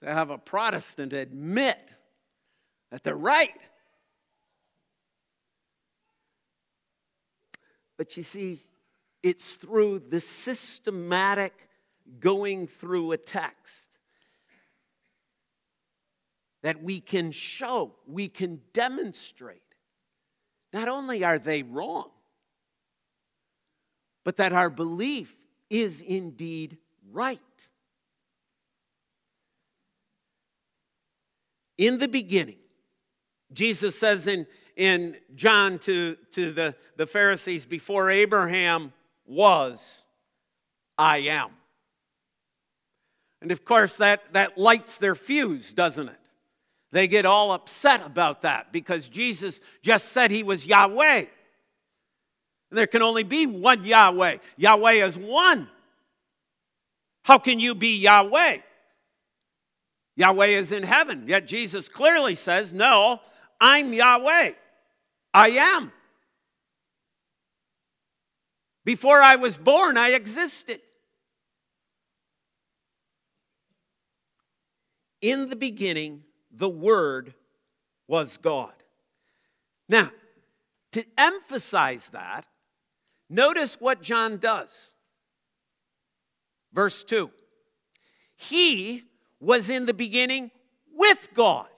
to 0.00 0.12
have 0.12 0.30
a 0.30 0.38
Protestant 0.38 1.12
admit 1.12 1.78
that 2.90 3.02
they're 3.02 3.14
right. 3.14 3.54
But 7.96 8.16
you 8.16 8.22
see, 8.22 8.60
it's 9.22 9.56
through 9.56 9.98
the 10.08 10.20
systematic 10.20 11.52
going 12.20 12.66
through 12.68 13.12
a 13.12 13.16
text 13.16 13.87
that 16.62 16.82
we 16.82 17.00
can 17.00 17.30
show, 17.30 17.94
we 18.06 18.28
can 18.28 18.60
demonstrate 18.72 19.62
not 20.72 20.88
only 20.88 21.24
are 21.24 21.38
they 21.38 21.62
wrong, 21.62 22.10
but 24.24 24.36
that 24.36 24.52
our 24.52 24.68
belief 24.68 25.34
is 25.70 26.00
indeed 26.02 26.76
right. 27.10 27.40
in 31.78 31.98
the 31.98 32.08
beginning. 32.08 32.58
Jesus 33.52 33.98
says 33.98 34.26
in, 34.26 34.46
in 34.76 35.16
John 35.34 35.78
to, 35.80 36.16
to 36.32 36.52
the, 36.52 36.74
the 36.96 37.06
Pharisees, 37.06 37.64
before 37.64 38.10
Abraham 38.10 38.92
was, 39.24 40.04
I 40.98 41.18
am. 41.18 41.50
And 43.40 43.52
of 43.52 43.64
course, 43.64 43.96
that, 43.98 44.32
that 44.32 44.58
lights 44.58 44.98
their 44.98 45.14
fuse, 45.14 45.72
doesn't 45.72 46.08
it? 46.08 46.27
They 46.90 47.06
get 47.06 47.26
all 47.26 47.52
upset 47.52 48.04
about 48.04 48.42
that 48.42 48.72
because 48.72 49.08
Jesus 49.08 49.60
just 49.82 50.08
said 50.08 50.30
he 50.30 50.42
was 50.42 50.66
Yahweh. 50.66 51.26
There 52.70 52.86
can 52.86 53.02
only 53.02 53.24
be 53.24 53.46
one 53.46 53.84
Yahweh. 53.84 54.38
Yahweh 54.56 54.92
is 55.06 55.18
one. 55.18 55.68
How 57.24 57.38
can 57.38 57.60
you 57.60 57.74
be 57.74 57.96
Yahweh? 57.96 58.58
Yahweh 60.16 60.46
is 60.46 60.72
in 60.72 60.82
heaven. 60.82 61.24
Yet 61.26 61.46
Jesus 61.46 61.88
clearly 61.88 62.34
says, 62.34 62.72
No, 62.72 63.20
I'm 63.60 63.92
Yahweh. 63.92 64.52
I 65.34 65.48
am. 65.50 65.92
Before 68.84 69.20
I 69.20 69.36
was 69.36 69.58
born, 69.58 69.98
I 69.98 70.10
existed. 70.10 70.80
In 75.20 75.50
the 75.50 75.56
beginning, 75.56 76.24
the 76.50 76.68
Word 76.68 77.34
was 78.06 78.36
God. 78.36 78.72
Now, 79.88 80.10
to 80.92 81.04
emphasize 81.16 82.10
that, 82.10 82.46
notice 83.28 83.76
what 83.80 84.02
John 84.02 84.38
does. 84.38 84.94
Verse 86.72 87.04
2 87.04 87.30
He 88.36 89.04
was 89.40 89.70
in 89.70 89.86
the 89.86 89.94
beginning 89.94 90.50
with 90.94 91.28
God. 91.34 91.68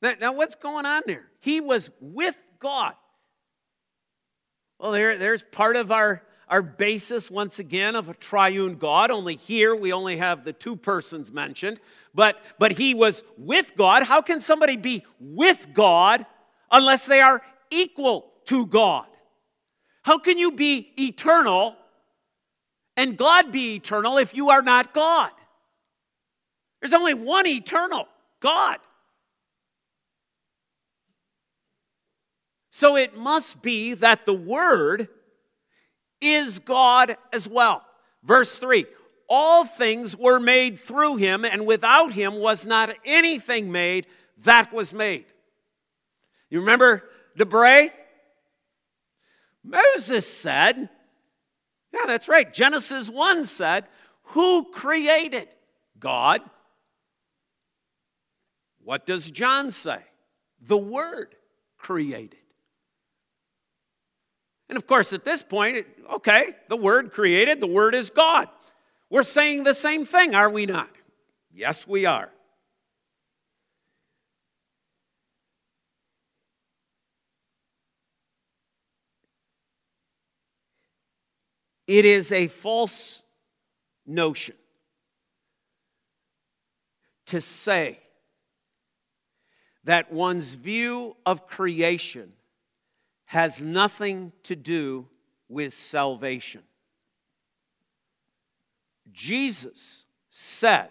Now, 0.00 0.14
now, 0.20 0.32
what's 0.32 0.56
going 0.56 0.84
on 0.84 1.02
there? 1.06 1.30
He 1.38 1.60
was 1.60 1.90
with 2.00 2.36
God. 2.58 2.94
Well, 4.80 4.90
there, 4.90 5.16
there's 5.16 5.44
part 5.44 5.76
of 5.76 5.92
our, 5.92 6.22
our 6.52 6.60
basis, 6.60 7.30
once 7.30 7.58
again, 7.58 7.96
of 7.96 8.10
a 8.10 8.14
triune 8.14 8.74
God. 8.74 9.10
Only 9.10 9.36
here 9.36 9.74
we 9.74 9.90
only 9.90 10.18
have 10.18 10.44
the 10.44 10.52
two 10.52 10.76
persons 10.76 11.32
mentioned. 11.32 11.80
But, 12.14 12.38
but 12.58 12.72
he 12.72 12.92
was 12.92 13.24
with 13.38 13.74
God. 13.74 14.02
How 14.02 14.20
can 14.20 14.42
somebody 14.42 14.76
be 14.76 15.02
with 15.18 15.68
God 15.72 16.26
unless 16.70 17.06
they 17.06 17.22
are 17.22 17.40
equal 17.70 18.30
to 18.44 18.66
God? 18.66 19.06
How 20.02 20.18
can 20.18 20.36
you 20.36 20.52
be 20.52 20.92
eternal 21.00 21.74
and 22.98 23.16
God 23.16 23.50
be 23.50 23.76
eternal 23.76 24.18
if 24.18 24.36
you 24.36 24.50
are 24.50 24.60
not 24.60 24.92
God? 24.92 25.30
There's 26.82 26.92
only 26.92 27.14
one 27.14 27.46
eternal 27.46 28.06
God. 28.40 28.76
So 32.68 32.96
it 32.96 33.16
must 33.16 33.62
be 33.62 33.94
that 33.94 34.26
the 34.26 34.34
Word 34.34 35.08
is 36.22 36.58
God 36.60 37.16
as 37.32 37.48
well. 37.48 37.84
Verse 38.22 38.58
3 38.58 38.86
All 39.28 39.64
things 39.64 40.16
were 40.16 40.40
made 40.40 40.78
through 40.78 41.16
him, 41.16 41.44
and 41.44 41.66
without 41.66 42.12
him 42.12 42.38
was 42.38 42.64
not 42.64 42.94
anything 43.04 43.72
made 43.72 44.06
that 44.44 44.72
was 44.72 44.94
made. 44.94 45.26
You 46.50 46.60
remember 46.60 47.04
de 47.36 47.44
Brès? 47.44 47.90
Moses 49.64 50.28
said, 50.28 50.88
yeah, 51.92 52.06
that's 52.06 52.28
right. 52.28 52.52
Genesis 52.52 53.10
1 53.10 53.44
said, 53.44 53.84
Who 54.28 54.70
created? 54.70 55.48
God. 55.98 56.40
What 58.82 59.06
does 59.06 59.30
John 59.30 59.70
say? 59.70 60.00
The 60.60 60.78
Word 60.78 61.36
created. 61.76 62.36
And 64.72 64.78
of 64.78 64.86
course, 64.86 65.12
at 65.12 65.22
this 65.22 65.42
point, 65.42 65.86
okay, 66.14 66.56
the 66.70 66.78
Word 66.78 67.12
created, 67.12 67.60
the 67.60 67.66
Word 67.66 67.94
is 67.94 68.08
God. 68.08 68.48
We're 69.10 69.22
saying 69.22 69.64
the 69.64 69.74
same 69.74 70.06
thing, 70.06 70.34
are 70.34 70.48
we 70.48 70.64
not? 70.64 70.88
Yes, 71.52 71.86
we 71.86 72.06
are. 72.06 72.30
It 81.86 82.06
is 82.06 82.32
a 82.32 82.48
false 82.48 83.22
notion 84.06 84.56
to 87.26 87.42
say 87.42 87.98
that 89.84 90.10
one's 90.10 90.54
view 90.54 91.18
of 91.26 91.46
creation 91.46 92.32
has 93.32 93.62
nothing 93.62 94.30
to 94.42 94.54
do 94.54 95.08
with 95.48 95.72
salvation. 95.72 96.60
Jesus 99.10 100.04
said 100.28 100.90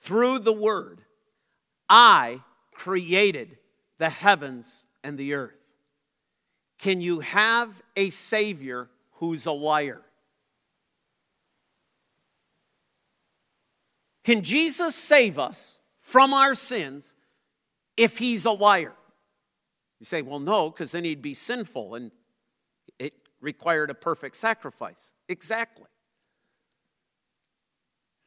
through 0.00 0.40
the 0.40 0.52
Word, 0.52 1.00
I 1.88 2.42
created 2.74 3.56
the 3.96 4.10
heavens 4.10 4.84
and 5.02 5.16
the 5.16 5.32
earth. 5.32 5.56
Can 6.76 7.00
you 7.00 7.20
have 7.20 7.80
a 7.96 8.10
Savior 8.10 8.90
who's 9.12 9.46
a 9.46 9.52
liar? 9.52 10.02
Can 14.24 14.42
Jesus 14.42 14.94
save 14.94 15.38
us 15.38 15.78
from 16.00 16.34
our 16.34 16.54
sins 16.54 17.14
if 17.96 18.18
he's 18.18 18.44
a 18.44 18.50
liar? 18.50 18.92
You 20.04 20.06
say, 20.06 20.20
well, 20.20 20.38
no, 20.38 20.68
because 20.68 20.92
then 20.92 21.02
he'd 21.04 21.22
be 21.22 21.32
sinful 21.32 21.94
and 21.94 22.10
it 22.98 23.14
required 23.40 23.88
a 23.88 23.94
perfect 23.94 24.36
sacrifice. 24.36 25.12
Exactly. 25.30 25.86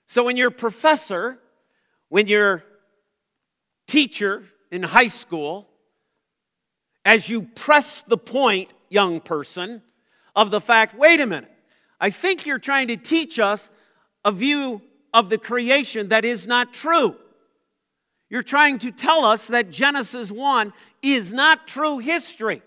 So 0.08 0.24
when 0.24 0.38
your 0.38 0.50
professor, 0.50 1.38
when 2.10 2.26
your 2.26 2.63
teacher 3.86 4.46
in 4.72 4.82
high 4.82 5.10
school, 5.10 5.70
as 7.06 7.30
you 7.30 7.44
press 7.44 8.02
the 8.02 8.18
point, 8.18 8.74
young 8.90 9.22
person, 9.22 9.84
of 10.36 10.50
the 10.50 10.60
fact 10.60 10.98
wait 10.98 11.20
a 11.20 11.28
minute, 11.28 11.52
I 12.02 12.10
think 12.10 12.48
you're 12.48 12.58
trying 12.58 12.88
to 12.88 12.98
teach 12.98 13.38
us 13.38 13.70
a 14.26 14.32
view 14.32 14.82
of 15.13 15.30
the 15.30 15.38
creation 15.38 16.10
that 16.10 16.26
is 16.26 16.48
not 16.48 16.74
true. 16.74 17.18
You're 18.30 18.44
trying 18.44 18.80
to 18.80 18.92
tell 18.92 19.24
us 19.24 19.48
that 19.48 19.72
Genesis 19.72 20.32
1 20.32 20.74
is 21.02 21.32
not 21.32 21.68
true 21.68 22.00
history. 22.00 22.62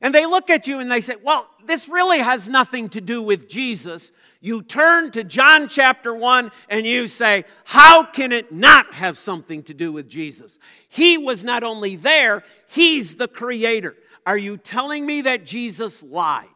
And 0.00 0.14
they 0.14 0.26
look 0.26 0.50
at 0.50 0.66
you 0.66 0.78
and 0.78 0.90
they 0.90 1.00
say, 1.00 1.16
Well, 1.22 1.48
this 1.64 1.88
really 1.88 2.18
has 2.18 2.48
nothing 2.48 2.90
to 2.90 3.00
do 3.00 3.22
with 3.22 3.48
Jesus. 3.48 4.12
You 4.40 4.62
turn 4.62 5.10
to 5.12 5.24
John 5.24 5.68
chapter 5.68 6.14
1 6.14 6.52
and 6.68 6.86
you 6.86 7.06
say, 7.06 7.44
How 7.64 8.04
can 8.04 8.30
it 8.32 8.52
not 8.52 8.92
have 8.92 9.16
something 9.16 9.62
to 9.64 9.74
do 9.74 9.92
with 9.92 10.08
Jesus? 10.08 10.58
He 10.88 11.16
was 11.16 11.44
not 11.44 11.64
only 11.64 11.96
there, 11.96 12.44
He's 12.68 13.16
the 13.16 13.28
creator. 13.28 13.96
Are 14.26 14.36
you 14.36 14.58
telling 14.58 15.06
me 15.06 15.22
that 15.22 15.46
Jesus 15.46 16.02
lied? 16.02 16.48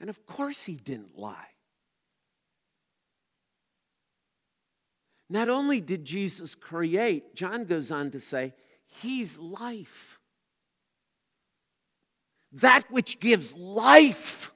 And 0.00 0.08
of 0.08 0.24
course, 0.26 0.64
He 0.64 0.76
didn't 0.76 1.18
lie. 1.18 1.53
Not 5.28 5.48
only 5.48 5.80
did 5.80 6.04
Jesus 6.04 6.54
create, 6.54 7.34
John 7.34 7.64
goes 7.64 7.90
on 7.90 8.10
to 8.10 8.20
say, 8.20 8.54
He's 8.86 9.38
life. 9.38 10.20
That 12.52 12.84
which 12.90 13.18
gives 13.18 13.56
life 13.56 14.52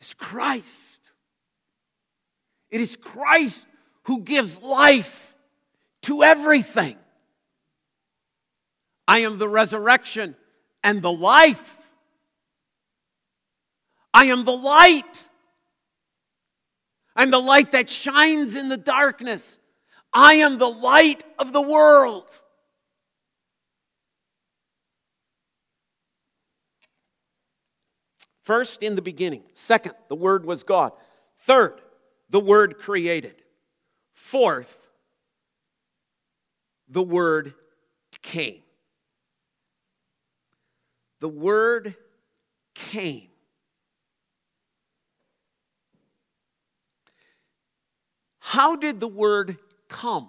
is 0.00 0.14
Christ. 0.14 1.12
It 2.70 2.80
is 2.80 2.96
Christ 2.96 3.68
who 4.04 4.22
gives 4.22 4.60
life 4.60 5.34
to 6.02 6.24
everything. 6.24 6.96
I 9.06 9.20
am 9.20 9.38
the 9.38 9.48
resurrection 9.48 10.34
and 10.82 11.02
the 11.02 11.12
life. 11.12 11.78
I 14.12 14.26
am 14.26 14.44
the 14.44 14.56
light. 14.56 15.28
I'm 17.16 17.30
the 17.30 17.40
light 17.40 17.72
that 17.72 17.88
shines 17.88 18.54
in 18.54 18.68
the 18.68 18.76
darkness. 18.76 19.58
I 20.12 20.34
am 20.34 20.58
the 20.58 20.68
light 20.68 21.24
of 21.38 21.52
the 21.52 21.62
world. 21.62 22.26
First, 28.42 28.82
in 28.82 28.94
the 28.94 29.02
beginning. 29.02 29.42
Second, 29.54 29.94
the 30.08 30.14
Word 30.14 30.44
was 30.44 30.62
God. 30.62 30.92
Third, 31.40 31.80
the 32.30 32.38
Word 32.38 32.78
created. 32.78 33.42
Fourth, 34.12 34.88
the 36.88 37.02
Word 37.02 37.54
came. 38.22 38.62
The 41.20 41.28
Word 41.28 41.96
came. 42.74 43.30
How 48.46 48.76
did 48.76 49.00
the 49.00 49.08
Word 49.08 49.58
come? 49.88 50.28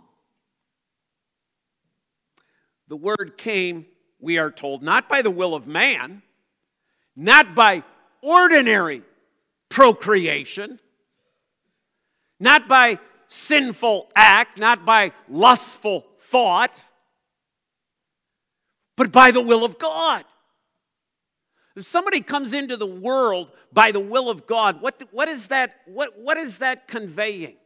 The 2.87 2.95
Word 2.95 3.33
came, 3.37 3.85
we 4.19 4.39
are 4.39 4.49
told, 4.49 4.81
not 4.81 5.07
by 5.07 5.21
the 5.21 5.29
will 5.29 5.53
of 5.53 5.67
man, 5.67 6.23
not 7.15 7.53
by 7.53 7.83
ordinary 8.23 9.03
procreation, 9.69 10.79
not 12.39 12.67
by 12.67 12.97
sinful 13.27 14.09
act, 14.15 14.57
not 14.57 14.83
by 14.83 15.11
lustful 15.29 16.03
thought, 16.17 16.83
but 18.95 19.11
by 19.11 19.29
the 19.29 19.41
will 19.41 19.63
of 19.63 19.77
God. 19.77 20.25
If 21.75 21.85
somebody 21.85 22.21
comes 22.21 22.53
into 22.53 22.77
the 22.77 22.87
world 22.87 23.51
by 23.71 23.91
the 23.91 23.99
will 23.99 24.27
of 24.27 24.47
God, 24.47 24.81
what, 24.81 25.03
what, 25.11 25.27
is, 25.27 25.49
that, 25.49 25.75
what, 25.85 26.17
what 26.17 26.37
is 26.37 26.57
that 26.57 26.87
conveying? 26.87 27.57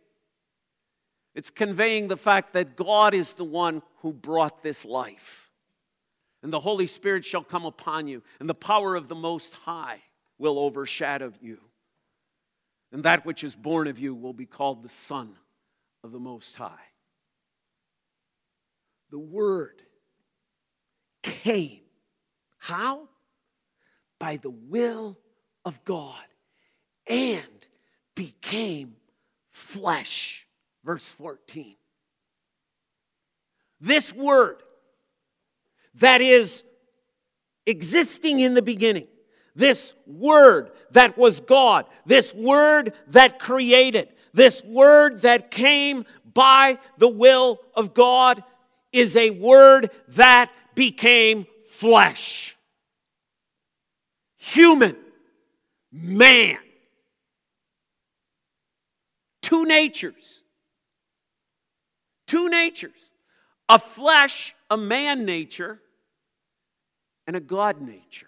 It's 1.34 1.50
conveying 1.50 2.08
the 2.08 2.18
fact 2.18 2.54
that 2.54 2.76
God 2.76 3.14
is 3.14 3.34
the 3.34 3.44
one 3.44 3.82
who 3.98 4.14
brought 4.14 4.64
this 4.64 4.84
life. 4.84 5.50
And 6.44 6.52
the 6.52 6.60
Holy 6.60 6.88
Spirit 6.88 7.24
shall 7.24 7.44
come 7.44 7.66
upon 7.66 8.08
you, 8.08 8.24
and 8.40 8.50
the 8.50 8.56
power 8.56 8.96
of 8.96 9.08
the 9.08 9.16
Most 9.16 9.54
High 9.54 10.02
will 10.38 10.60
overshadow 10.60 11.32
you. 11.40 11.60
And 12.92 13.04
that 13.04 13.26
which 13.26 13.44
is 13.44 13.56
born 13.56 13.88
of 13.88 14.00
you 14.00 14.14
will 14.14 14.34
be 14.34 14.46
called 14.46 14.84
the 14.84 14.90
Son 14.90 15.36
of 16.04 16.12
the 16.12 16.20
Most 16.20 16.58
High. 16.58 16.90
The 19.12 19.20
Word 19.20 19.82
came. 21.22 21.82
How? 22.58 23.08
By 24.20 24.38
the 24.38 24.50
will 24.50 25.18
of 25.64 25.84
God 25.86 26.24
and 27.08 27.66
became 28.16 28.96
flesh. 29.48 30.41
Verse 30.84 31.12
14. 31.12 31.76
This 33.80 34.14
Word 34.14 34.58
that 35.96 36.22
is 36.22 36.64
existing 37.66 38.40
in 38.40 38.54
the 38.54 38.62
beginning 38.62 39.08
this 39.56 39.96
word 40.06 40.72
that 40.92 41.18
was 41.18 41.40
God, 41.40 41.86
this 42.06 42.34
word 42.34 42.94
that 43.08 43.40
created, 43.40 44.10
this 44.34 44.64
word 44.64 45.22
that 45.22 45.52
came 45.52 46.06
by 46.34 46.80
the 46.98 47.08
will 47.08 47.60
of 47.76 47.94
God 47.94 48.44
is 48.92 49.16
a 49.16 49.30
word 49.32 49.92
that 50.10 50.52
became 50.76 51.46
flesh. 51.70 52.56
Human, 54.38 54.96
man. 55.92 56.58
Two 59.42 59.66
natures. 59.66 60.41
Natures. 62.64 63.14
A 63.70 63.80
flesh, 63.80 64.54
a 64.70 64.78
man 64.78 65.26
nature, 65.26 65.80
and 67.26 67.36
a 67.36 67.40
God 67.40 67.82
nature 67.82 68.28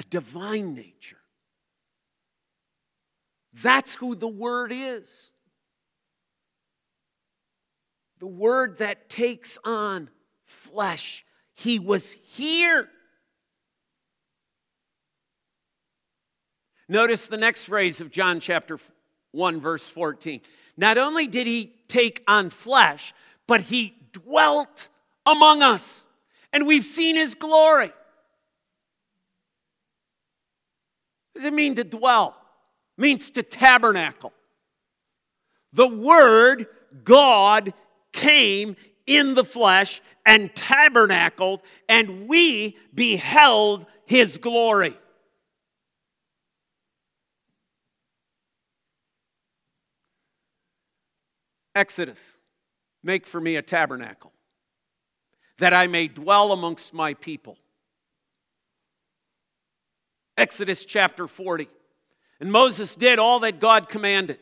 a 0.00 0.02
divine 0.04 0.74
nature. 0.74 1.18
That's 3.52 3.94
who 3.94 4.14
the 4.14 4.28
Word 4.28 4.72
is. 4.74 5.32
The 8.18 8.26
Word 8.26 8.78
that 8.78 9.10
takes 9.10 9.58
on 9.62 10.08
flesh. 10.44 11.24
He 11.54 11.78
was 11.78 12.12
here. 12.12 12.88
Notice 16.88 17.28
the 17.28 17.36
next 17.36 17.64
phrase 17.64 18.00
of 18.00 18.10
John 18.10 18.40
chapter 18.40 18.78
1, 19.32 19.60
verse 19.60 19.86
14. 19.86 20.40
Not 20.80 20.96
only 20.96 21.26
did 21.26 21.46
he 21.46 21.74
take 21.88 22.24
on 22.26 22.48
flesh, 22.48 23.12
but 23.46 23.60
he 23.60 23.94
dwelt 24.12 24.88
among 25.26 25.62
us, 25.62 26.06
and 26.54 26.66
we've 26.66 26.86
seen 26.86 27.16
his 27.16 27.34
glory. 27.34 27.88
What 31.32 31.34
does 31.34 31.44
it 31.44 31.52
mean 31.52 31.74
to 31.74 31.84
dwell? 31.84 32.34
It 32.96 33.02
means 33.02 33.30
to 33.32 33.42
tabernacle. 33.42 34.32
The 35.74 35.86
Word, 35.86 36.66
God, 37.04 37.74
came 38.12 38.74
in 39.06 39.34
the 39.34 39.44
flesh 39.44 40.00
and 40.24 40.54
tabernacled, 40.54 41.60
and 41.90 42.26
we 42.26 42.78
beheld 42.94 43.84
his 44.06 44.38
glory. 44.38 44.96
Exodus, 51.74 52.38
make 53.02 53.26
for 53.26 53.40
me 53.40 53.56
a 53.56 53.62
tabernacle, 53.62 54.32
that 55.58 55.72
I 55.72 55.86
may 55.86 56.08
dwell 56.08 56.52
amongst 56.52 56.92
my 56.92 57.14
people. 57.14 57.58
Exodus 60.36 60.84
chapter 60.84 61.26
40. 61.26 61.68
And 62.40 62.50
Moses 62.50 62.94
did 62.96 63.18
all 63.18 63.40
that 63.40 63.60
God 63.60 63.88
commanded. 63.88 64.38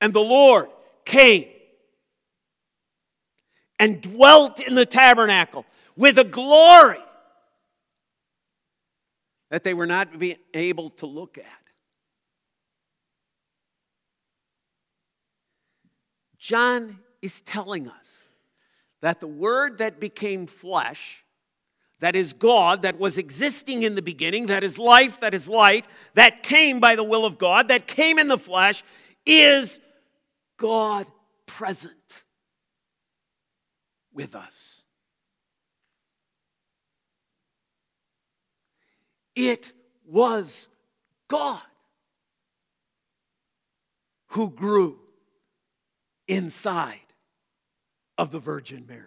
And 0.00 0.12
the 0.12 0.20
Lord 0.20 0.68
came 1.04 1.48
and 3.78 4.00
dwelt 4.00 4.60
in 4.60 4.76
the 4.76 4.86
tabernacle 4.86 5.66
with 5.96 6.18
a 6.18 6.24
glory 6.24 6.98
that 9.50 9.64
they 9.64 9.74
were 9.74 9.86
not 9.86 10.08
able 10.52 10.90
to 10.90 11.06
look 11.06 11.38
at. 11.38 11.63
John 16.44 16.98
is 17.22 17.40
telling 17.40 17.88
us 17.88 18.28
that 19.00 19.18
the 19.18 19.26
Word 19.26 19.78
that 19.78 19.98
became 19.98 20.46
flesh, 20.46 21.24
that 22.00 22.14
is 22.14 22.34
God, 22.34 22.82
that 22.82 22.98
was 22.98 23.16
existing 23.16 23.82
in 23.82 23.94
the 23.94 24.02
beginning, 24.02 24.48
that 24.48 24.62
is 24.62 24.78
life, 24.78 25.20
that 25.20 25.32
is 25.32 25.48
light, 25.48 25.86
that 26.12 26.42
came 26.42 26.80
by 26.80 26.96
the 26.96 27.02
will 27.02 27.24
of 27.24 27.38
God, 27.38 27.68
that 27.68 27.86
came 27.86 28.18
in 28.18 28.28
the 28.28 28.36
flesh, 28.36 28.84
is 29.24 29.80
God 30.58 31.06
present 31.46 32.24
with 34.12 34.34
us. 34.34 34.82
It 39.34 39.72
was 40.04 40.68
God 41.26 41.62
who 44.26 44.50
grew 44.50 45.03
inside 46.28 47.00
of 48.18 48.30
the 48.30 48.38
Virgin 48.38 48.84
Mary. 48.88 49.00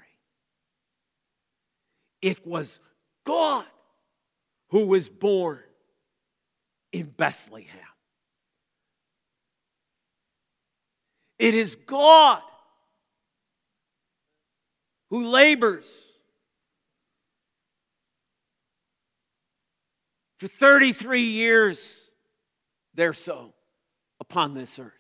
It 2.22 2.46
was 2.46 2.80
God 3.26 3.66
who 4.70 4.88
was 4.88 5.10
born 5.10 5.60
in 6.92 7.06
Bethlehem. 7.06 7.80
It 11.40 11.54
is 11.54 11.76
God 11.76 12.42
who 15.10 15.28
labors 15.28 16.18
for 20.38 20.48
33 20.48 21.22
years, 21.22 22.10
there 22.94 23.14
so, 23.14 23.54
upon 24.20 24.54
this 24.54 24.80
earth. 24.80 24.97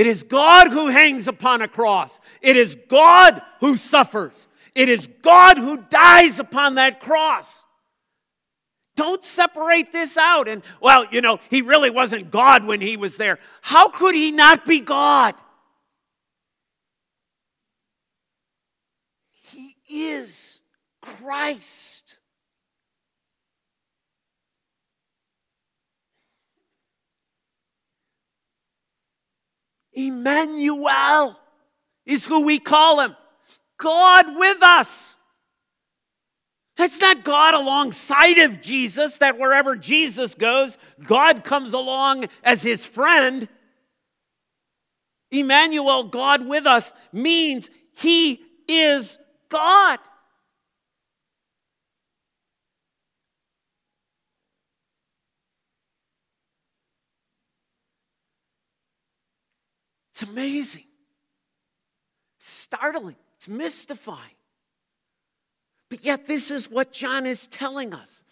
It 0.00 0.06
is 0.06 0.22
God 0.22 0.68
who 0.68 0.86
hangs 0.86 1.28
upon 1.28 1.60
a 1.60 1.68
cross. 1.68 2.20
It 2.40 2.56
is 2.56 2.74
God 2.88 3.42
who 3.58 3.76
suffers. 3.76 4.48
It 4.74 4.88
is 4.88 5.06
God 5.20 5.58
who 5.58 5.76
dies 5.76 6.38
upon 6.38 6.76
that 6.76 7.00
cross. 7.00 7.66
Don't 8.96 9.22
separate 9.22 9.92
this 9.92 10.16
out. 10.16 10.48
And, 10.48 10.62
well, 10.80 11.04
you 11.10 11.20
know, 11.20 11.38
he 11.50 11.60
really 11.60 11.90
wasn't 11.90 12.30
God 12.30 12.64
when 12.64 12.80
he 12.80 12.96
was 12.96 13.18
there. 13.18 13.40
How 13.60 13.88
could 13.88 14.14
he 14.14 14.32
not 14.32 14.64
be 14.64 14.80
God? 14.80 15.34
He 19.42 19.76
is 19.86 20.62
Christ. 21.02 21.99
Emmanuel 29.92 31.38
is 32.06 32.26
who 32.26 32.44
we 32.44 32.58
call 32.58 33.00
him. 33.00 33.16
God 33.78 34.36
with 34.36 34.62
us. 34.62 35.16
It's 36.78 37.00
not 37.00 37.24
God 37.24 37.54
alongside 37.54 38.38
of 38.38 38.62
Jesus, 38.62 39.18
that 39.18 39.38
wherever 39.38 39.76
Jesus 39.76 40.34
goes, 40.34 40.78
God 41.06 41.44
comes 41.44 41.74
along 41.74 42.26
as 42.42 42.62
his 42.62 42.86
friend. 42.86 43.48
Emmanuel, 45.30 46.04
God 46.04 46.48
with 46.48 46.66
us, 46.66 46.92
means 47.12 47.70
he 47.92 48.40
is 48.66 49.18
God. 49.50 49.98
It's 60.20 60.28
amazing, 60.28 60.84
It's 62.36 62.50
startling, 62.50 63.16
it's 63.38 63.48
mystifying. 63.48 64.36
But 65.88 66.04
yet, 66.04 66.26
this 66.26 66.50
is 66.50 66.70
what 66.70 66.92
John 66.92 67.24
is 67.24 67.46
telling 67.46 67.94
us. 67.94 68.22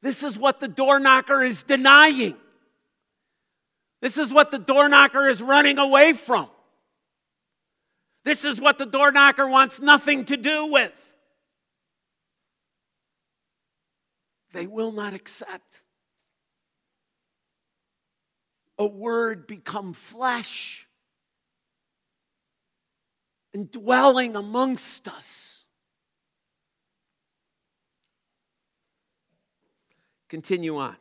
This 0.00 0.22
is 0.22 0.38
what 0.38 0.60
the 0.60 0.68
door 0.68 1.00
knocker 1.00 1.42
is 1.42 1.64
denying. 1.64 2.36
This 4.00 4.16
is 4.16 4.32
what 4.32 4.52
the 4.52 4.60
door 4.60 4.88
knocker 4.88 5.28
is 5.28 5.42
running 5.42 5.78
away 5.78 6.12
from. 6.12 6.48
This 8.24 8.44
is 8.44 8.60
what 8.60 8.78
the 8.78 8.86
door 8.86 9.10
knocker 9.10 9.48
wants 9.48 9.80
nothing 9.80 10.24
to 10.26 10.36
do 10.36 10.66
with. 10.66 11.14
They 14.52 14.68
will 14.68 14.92
not 14.92 15.14
accept 15.14 15.83
a 18.78 18.86
word 18.86 19.46
become 19.46 19.92
flesh 19.92 20.86
and 23.52 23.70
dwelling 23.70 24.36
amongst 24.36 25.06
us. 25.08 25.64
Continue 30.28 30.78
on. 30.78 30.96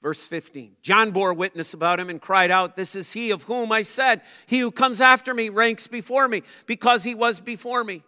Verse 0.00 0.26
15 0.26 0.76
John 0.82 1.12
bore 1.12 1.32
witness 1.32 1.74
about 1.74 2.00
him 2.00 2.10
and 2.10 2.20
cried 2.20 2.50
out, 2.50 2.76
This 2.76 2.94
is 2.94 3.12
he 3.12 3.30
of 3.30 3.44
whom 3.44 3.72
I 3.72 3.82
said, 3.82 4.20
He 4.46 4.60
who 4.60 4.70
comes 4.70 5.00
after 5.00 5.32
me 5.32 5.48
ranks 5.48 5.88
before 5.88 6.28
me, 6.28 6.42
because 6.66 7.02
he 7.04 7.14
was 7.14 7.40
before 7.40 7.84
me. 7.84 8.02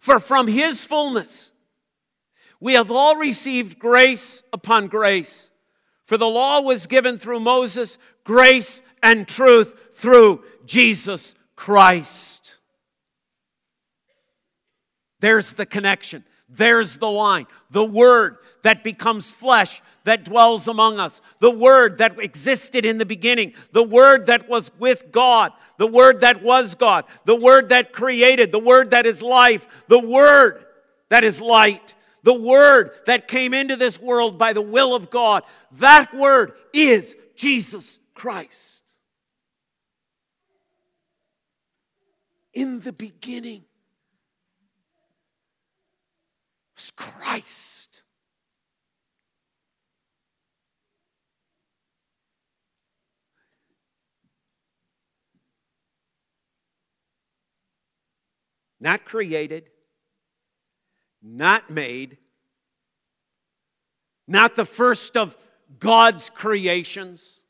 For 0.00 0.20
from 0.20 0.46
his 0.46 0.84
fullness 0.84 1.52
we 2.60 2.74
have 2.74 2.90
all 2.90 3.16
received 3.16 3.78
grace 3.78 4.42
upon 4.52 4.88
grace. 4.88 5.50
For 6.08 6.16
the 6.16 6.26
law 6.26 6.62
was 6.62 6.86
given 6.86 7.18
through 7.18 7.40
Moses, 7.40 7.98
grace 8.24 8.80
and 9.02 9.28
truth 9.28 9.90
through 9.92 10.42
Jesus 10.64 11.34
Christ. 11.54 12.60
There's 15.20 15.52
the 15.52 15.66
connection. 15.66 16.24
There's 16.48 16.96
the 16.96 17.10
line. 17.10 17.46
The 17.70 17.84
Word 17.84 18.38
that 18.62 18.82
becomes 18.82 19.34
flesh, 19.34 19.82
that 20.04 20.24
dwells 20.24 20.66
among 20.66 20.98
us. 20.98 21.20
The 21.40 21.50
Word 21.50 21.98
that 21.98 22.18
existed 22.18 22.86
in 22.86 22.96
the 22.96 23.04
beginning. 23.04 23.52
The 23.72 23.84
Word 23.84 24.24
that 24.26 24.48
was 24.48 24.70
with 24.78 25.12
God. 25.12 25.52
The 25.76 25.86
Word 25.86 26.20
that 26.20 26.42
was 26.42 26.74
God. 26.74 27.04
The 27.26 27.36
Word 27.36 27.68
that 27.68 27.92
created. 27.92 28.50
The 28.50 28.58
Word 28.58 28.92
that 28.92 29.04
is 29.04 29.22
life. 29.22 29.84
The 29.88 29.98
Word 29.98 30.64
that 31.10 31.22
is 31.22 31.42
light 31.42 31.94
the 32.28 32.34
Word 32.34 32.90
that 33.06 33.26
came 33.26 33.54
into 33.54 33.74
this 33.74 33.98
world 33.98 34.36
by 34.36 34.52
the 34.52 34.60
will 34.60 34.94
of 34.94 35.08
God. 35.08 35.44
That 35.72 36.12
Word 36.12 36.52
is 36.74 37.16
Jesus 37.36 37.98
Christ. 38.12 38.82
In 42.52 42.80
the 42.80 42.92
beginning 42.92 43.64
was 46.76 46.90
Christ. 46.90 48.02
Not 58.78 59.06
created, 59.06 59.70
not 61.22 61.70
made, 61.70 62.18
not 64.26 64.56
the 64.56 64.64
first 64.64 65.16
of 65.16 65.36
God's 65.78 66.30
creations, 66.30 67.42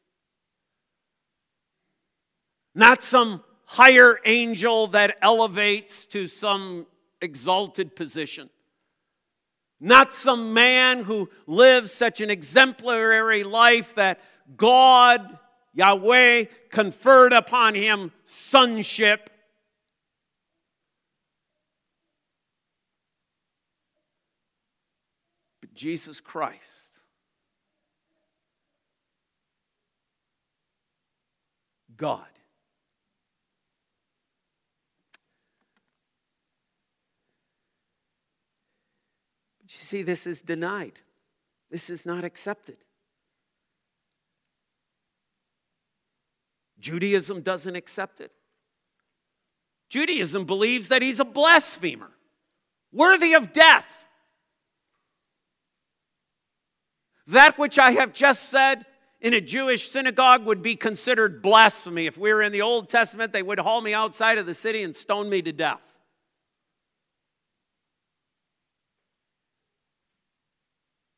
not 2.75 3.03
some 3.03 3.43
higher 3.65 4.19
angel 4.25 4.87
that 4.89 5.19
elevates 5.21 6.07
to 6.07 6.27
some 6.27 6.87
exalted 7.21 7.95
position, 7.95 8.49
not 9.81 10.13
some 10.13 10.55
man 10.55 11.05
who 11.05 11.29
lives 11.47 11.93
such 11.93 12.21
an 12.21 12.31
exemplary 12.31 13.45
life 13.45 13.95
that 13.95 14.21
God, 14.57 15.39
Yahweh, 15.75 16.45
conferred 16.71 17.33
upon 17.33 17.75
him 17.75 18.11
sonship. 18.25 19.29
But 25.61 25.68
Jesus 25.79 26.21
Christ 26.21 26.88
God. 31.97 32.27
But 39.61 39.73
you 39.73 39.79
see, 39.79 40.03
this 40.03 40.27
is 40.27 40.43
denied, 40.43 40.99
this 41.71 41.91
is 41.91 42.05
not 42.05 42.25
accepted. 42.25 42.79
Judaism 46.81 47.43
doesn't 47.43 47.77
accept 47.77 48.21
it. 48.21 48.33
Judaism 49.88 50.45
believes 50.45 50.88
that 50.88 51.03
he's 51.03 51.21
a 51.21 51.25
blasphemer, 51.25 52.11
worthy 52.93 53.35
of 53.35 53.53
death. 53.53 54.08
That 57.29 57.59
which 57.59 57.79
I 57.79 57.91
have 57.93 58.14
just 58.14 58.49
said 58.49 58.87
in 59.21 59.35
a 59.35 59.41
Jewish 59.41 59.88
synagogue 59.88 60.47
would 60.47 60.62
be 60.62 60.77
considered 60.77 61.43
blasphemy. 61.43 62.07
If 62.07 62.17
we 62.17 62.33
were 62.33 62.43
in 62.43 62.53
the 62.53 62.62
Old 62.62 62.88
Testament, 62.88 63.35
they 63.35 63.43
would 63.43 63.59
haul 63.59 63.83
me 63.83 63.93
outside 63.93 64.38
of 64.38 64.47
the 64.47 64.55
city 64.55 64.83
and 64.83 64.97
stone 64.97 65.29
me 65.29 65.43
to 65.43 65.53
death. 65.53 65.99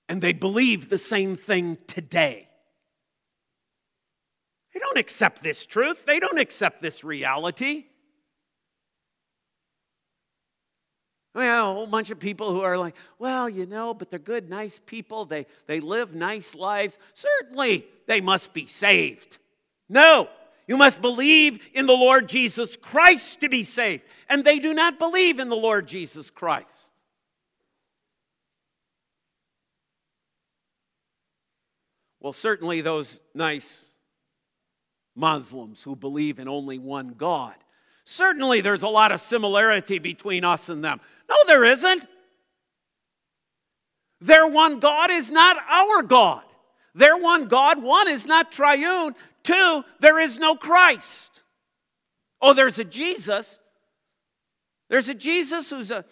And 0.09 0.21
they 0.21 0.33
believe 0.33 0.89
the 0.89 0.99
same 0.99 1.37
thing 1.37 1.79
today. 1.87 2.49
They 4.75 4.81
don't 4.81 4.99
accept 4.99 5.45
this 5.45 5.65
truth, 5.65 6.07
they 6.07 6.19
don't 6.19 6.41
accept 6.41 6.83
this 6.83 7.05
reality. 7.05 7.87
We 11.35 11.45
have 11.45 11.69
a 11.69 11.73
whole 11.73 11.87
bunch 11.87 12.11
of 12.11 12.19
people 12.19 12.53
who 12.53 12.63
are 12.63 12.77
like, 12.77 12.97
well, 13.19 13.49
you 13.49 13.65
know, 13.67 13.95
but 13.95 14.11
they're 14.11 14.19
good, 14.19 14.51
nice 14.51 14.81
people. 14.81 15.25
They, 15.25 15.47
they 15.67 15.79
live 15.79 16.15
nice 16.15 16.55
lives. 16.55 16.99
Certainly, 17.15 17.87
they 18.07 18.21
must 18.21 18.53
be 18.53 18.67
saved. 18.67 19.39
No, 19.89 20.29
you 20.67 20.77
must 20.77 21.01
believe 21.01 21.61
in 21.73 21.87
the 21.87 21.93
Lord 21.97 22.29
Jesus 22.29 22.77
Christ 22.77 23.41
to 23.41 23.49
be 23.49 23.63
saved. 23.63 24.03
And 24.29 24.45
they 24.45 24.59
do 24.59 24.75
not 24.75 24.99
believe 24.99 25.39
in 25.39 25.49
the 25.49 25.57
Lord 25.57 25.87
Jesus 25.87 26.31
Christ. 26.31 26.91
Well, 32.19 32.33
certainly 32.33 32.81
those 32.81 33.21
nice 33.35 33.87
Muslims 35.15 35.83
who 35.83 35.97
believe 35.97 36.39
in 36.39 36.49
only 36.49 36.79
one 36.79 37.15
God 37.17 37.55
Certainly, 38.11 38.63
there's 38.63 38.83
a 38.83 38.89
lot 38.89 39.13
of 39.13 39.21
similarity 39.21 40.01
between 40.01 40.43
us 40.43 40.69
and 40.69 40.83
them. 40.83 41.01
No, 41.29 41.37
there 41.47 41.65
isn't. 41.65 42.07
Their 44.21 44.49
one 44.49 44.81
God 44.81 45.13
is 45.13 45.31
not 45.31 45.57
our 45.71 46.03
God. 46.03 46.43
Their 46.93 47.17
one 47.17 47.47
God, 47.47 47.81
one, 47.81 48.09
is 48.09 48.27
not 48.27 48.51
triune. 48.51 49.15
Two, 49.45 49.85
there 50.01 50.19
is 50.19 50.41
no 50.41 50.57
Christ. 50.57 51.45
Oh, 52.43 52.53
there's 52.53 52.81
a 52.81 52.85
Jesus. 52.85 53.61
There's 54.89 55.09
a 55.09 55.15
Jesus 55.15 55.71
who's 55.71 55.93
a 55.93 56.05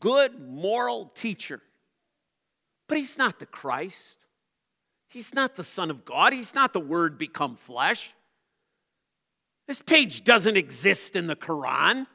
good 0.00 0.40
moral 0.40 1.12
teacher, 1.14 1.62
but 2.88 2.98
he's 2.98 3.16
not 3.16 3.38
the 3.38 3.46
Christ. 3.46 4.26
He's 5.06 5.32
not 5.32 5.54
the 5.54 5.62
Son 5.62 5.92
of 5.92 6.04
God. 6.04 6.32
He's 6.32 6.56
not 6.56 6.72
the 6.72 6.80
Word 6.80 7.18
become 7.18 7.54
flesh. 7.54 8.13
This 9.66 9.80
page 9.80 10.24
doesn't 10.24 10.56
exist 10.56 11.16
in 11.16 11.26
the 11.26 11.36
Quran. 11.36 12.06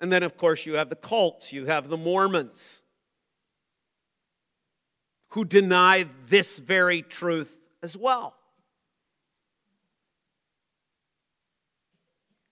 And 0.00 0.12
then, 0.12 0.22
of 0.22 0.36
course, 0.36 0.66
you 0.66 0.74
have 0.74 0.88
the 0.88 0.96
cults, 0.96 1.52
you 1.52 1.66
have 1.66 1.88
the 1.88 1.96
Mormons 1.96 2.82
who 5.34 5.44
deny 5.44 6.06
this 6.26 6.60
very 6.60 7.02
truth 7.02 7.58
as 7.82 7.96
well. 7.96 8.34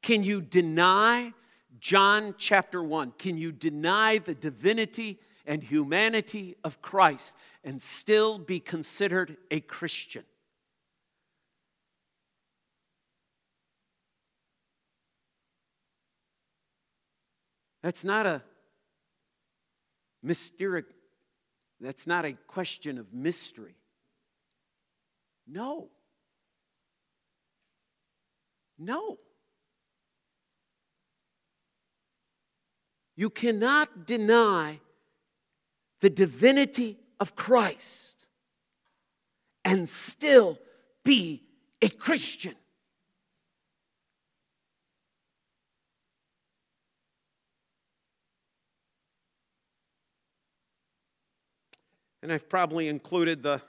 Can 0.03 0.25
you 0.25 0.41
deny 0.41 1.33
John 1.79 2.35
chapter 2.39 2.83
1? 2.83 3.13
Can 3.19 3.39
you 3.39 3.53
deny 3.53 4.19
the 4.19 4.35
divinity 4.35 5.21
and 5.47 5.63
humanity 5.63 6.57
of 6.65 6.81
Christ 6.83 7.33
and 7.65 7.81
still 7.81 8.39
be 8.39 8.61
considered 8.61 9.37
a 9.51 9.61
Christian. 9.61 10.25
That's 17.83 18.05
not 18.05 18.27
a 18.27 18.43
mysterious, 20.23 20.87
that's 21.81 22.07
not 22.07 22.25
a 22.25 22.35
question 22.47 22.97
of 22.99 23.13
mystery. 23.13 23.75
No. 25.47 25.91
No. 28.79 29.19
You 33.17 33.31
cannot 33.31 34.07
deny 34.07 34.81
the 36.03 36.11
divinity 36.11 36.99
of 37.21 37.37
Christ 37.37 38.27
and 39.65 39.89
still 39.89 40.59
be 41.05 41.45
a 41.81 41.89
Christian. 41.89 42.57
And 52.21 52.33
I've 52.33 52.49
probably 52.49 52.89
included 52.89 53.45
the 53.45 53.63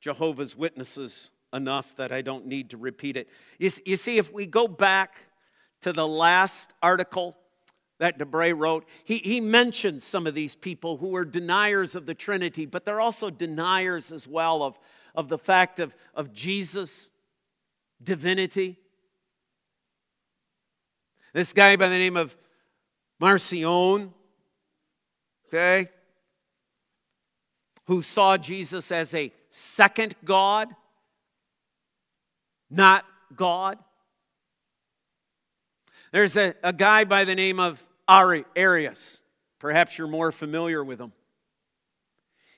Jehovah's 0.00 0.56
Witnesses 0.56 1.32
enough 1.52 1.96
that 1.96 2.12
I 2.12 2.22
don't 2.22 2.46
need 2.46 2.70
to 2.70 2.76
repeat 2.76 3.16
it. 3.16 3.28
You, 3.58 3.96
see, 3.96 4.18
if 4.18 4.32
we 4.32 4.46
go 4.46 4.68
back 4.68 5.20
to 5.80 5.92
the 5.92 6.06
last 6.06 6.74
article 6.80 7.36
that 8.04 8.18
de 8.18 8.26
Brès 8.26 8.54
wrote, 8.54 8.86
he, 9.02 9.16
he 9.16 9.40
mentions 9.40 10.04
some 10.04 10.26
of 10.26 10.34
these 10.34 10.54
people 10.54 10.98
who 10.98 11.16
are 11.16 11.24
deniers 11.24 11.94
of 11.94 12.04
the 12.04 12.12
Trinity, 12.12 12.66
but 12.66 12.84
they're 12.84 13.00
also 13.00 13.30
deniers 13.30 14.12
as 14.12 14.28
well 14.28 14.62
of, 14.62 14.78
of 15.14 15.30
the 15.30 15.38
fact 15.38 15.80
of, 15.80 15.96
of 16.14 16.34
Jesus' 16.34 17.08
divinity. 18.02 18.76
This 21.32 21.54
guy 21.54 21.76
by 21.76 21.88
the 21.88 21.96
name 21.96 22.18
of 22.18 22.36
Marcion, 23.18 24.12
okay, 25.48 25.88
who 27.86 28.02
saw 28.02 28.36
Jesus 28.36 28.92
as 28.92 29.14
a 29.14 29.32
second 29.48 30.14
God, 30.26 30.68
not 32.68 33.06
God. 33.34 33.78
There's 36.12 36.36
a, 36.36 36.54
a 36.62 36.74
guy 36.74 37.04
by 37.04 37.24
the 37.24 37.34
name 37.34 37.58
of 37.58 37.82
Arius. 38.08 39.20
Perhaps 39.58 39.96
you're 39.98 40.08
more 40.08 40.32
familiar 40.32 40.84
with 40.84 41.00
him. 41.00 41.12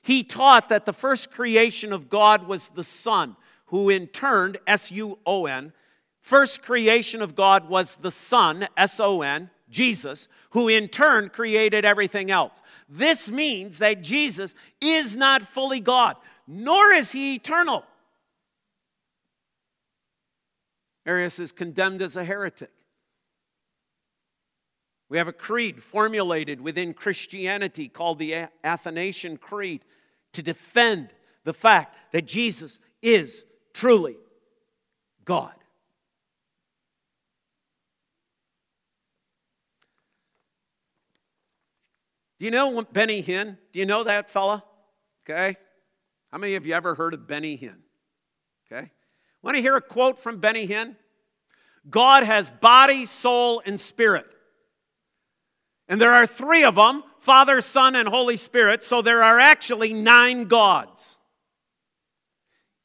He 0.01 0.23
taught 0.23 0.69
that 0.69 0.85
the 0.85 0.93
first 0.93 1.31
creation 1.31 1.91
of 1.91 2.09
God 2.09 2.47
was 2.47 2.69
the 2.69 2.83
Son, 2.83 3.35
who 3.67 3.89
in 3.89 4.07
turn, 4.07 4.55
S 4.65 4.91
U 4.91 5.19
O 5.25 5.45
N, 5.45 5.73
first 6.21 6.61
creation 6.61 7.21
of 7.21 7.35
God 7.35 7.69
was 7.69 7.97
the 7.97 8.11
Son, 8.11 8.67
S 8.77 8.99
O 8.99 9.21
N, 9.21 9.49
Jesus, 9.69 10.27
who 10.51 10.69
in 10.69 10.87
turn 10.87 11.29
created 11.29 11.83
everything 11.83 12.31
else. 12.31 12.61
This 12.87 13.29
means 13.29 13.79
that 13.79 14.01
Jesus 14.01 14.55
is 14.79 15.17
not 15.17 15.41
fully 15.41 15.81
God, 15.81 16.15
nor 16.47 16.91
is 16.91 17.11
he 17.11 17.35
eternal. 17.35 17.83
Arius 21.05 21.39
is 21.39 21.51
condemned 21.51 22.01
as 22.01 22.15
a 22.15 22.23
heretic. 22.23 22.69
We 25.09 25.17
have 25.17 25.27
a 25.27 25.33
creed 25.33 25.81
formulated 25.81 26.59
within 26.59 26.93
Christianity 26.93 27.87
called 27.87 28.19
the 28.19 28.47
Athanasian 28.63 29.37
Creed 29.37 29.85
to 30.33 30.41
defend 30.41 31.09
the 31.43 31.53
fact 31.53 31.95
that 32.11 32.25
Jesus 32.25 32.79
is 33.01 33.45
truly 33.73 34.17
God. 35.23 35.53
Do 42.39 42.45
you 42.45 42.51
know 42.51 42.83
Benny 42.91 43.23
Hinn? 43.23 43.57
Do 43.71 43.79
you 43.79 43.85
know 43.85 44.03
that 44.03 44.29
fella? 44.29 44.63
Okay. 45.27 45.57
How 46.31 46.37
many 46.37 46.55
of 46.55 46.65
you 46.65 46.73
ever 46.73 46.93
heard 46.93 47.13
of 47.13 47.27
Benny 47.27 47.57
Hinn? 47.57 47.77
Okay. 48.69 48.91
Want 49.41 49.55
to 49.55 49.61
hear 49.61 49.75
a 49.75 49.81
quote 49.81 50.19
from 50.19 50.39
Benny 50.39 50.67
Hinn? 50.67 50.95
God 51.89 52.23
has 52.23 52.51
body, 52.51 53.05
soul, 53.05 53.61
and 53.65 53.79
spirit. 53.79 54.27
And 55.87 56.01
there 56.01 56.13
are 56.13 56.27
three 56.27 56.63
of 56.63 56.75
them 56.75 57.03
Father, 57.19 57.61
Son, 57.61 57.95
and 57.95 58.07
Holy 58.07 58.37
Spirit. 58.37 58.83
So 58.83 59.01
there 59.01 59.23
are 59.23 59.39
actually 59.39 59.93
nine 59.93 60.45
gods. 60.45 61.17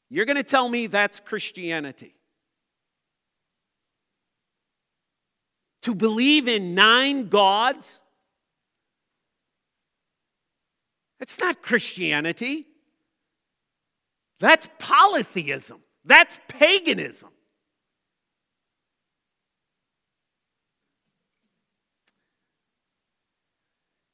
You're 0.09 0.25
going 0.25 0.37
to 0.37 0.43
tell 0.43 0.67
me 0.69 0.87
that's 0.87 1.19
Christianity. 1.19 2.15
To 5.83 5.95
believe 5.95 6.47
in 6.47 6.75
nine 6.75 7.29
gods? 7.29 8.01
It's 11.19 11.39
not 11.39 11.61
Christianity. 11.61 12.67
That's 14.39 14.69
polytheism. 14.77 15.79
That's 16.05 16.39
paganism. 16.47 17.29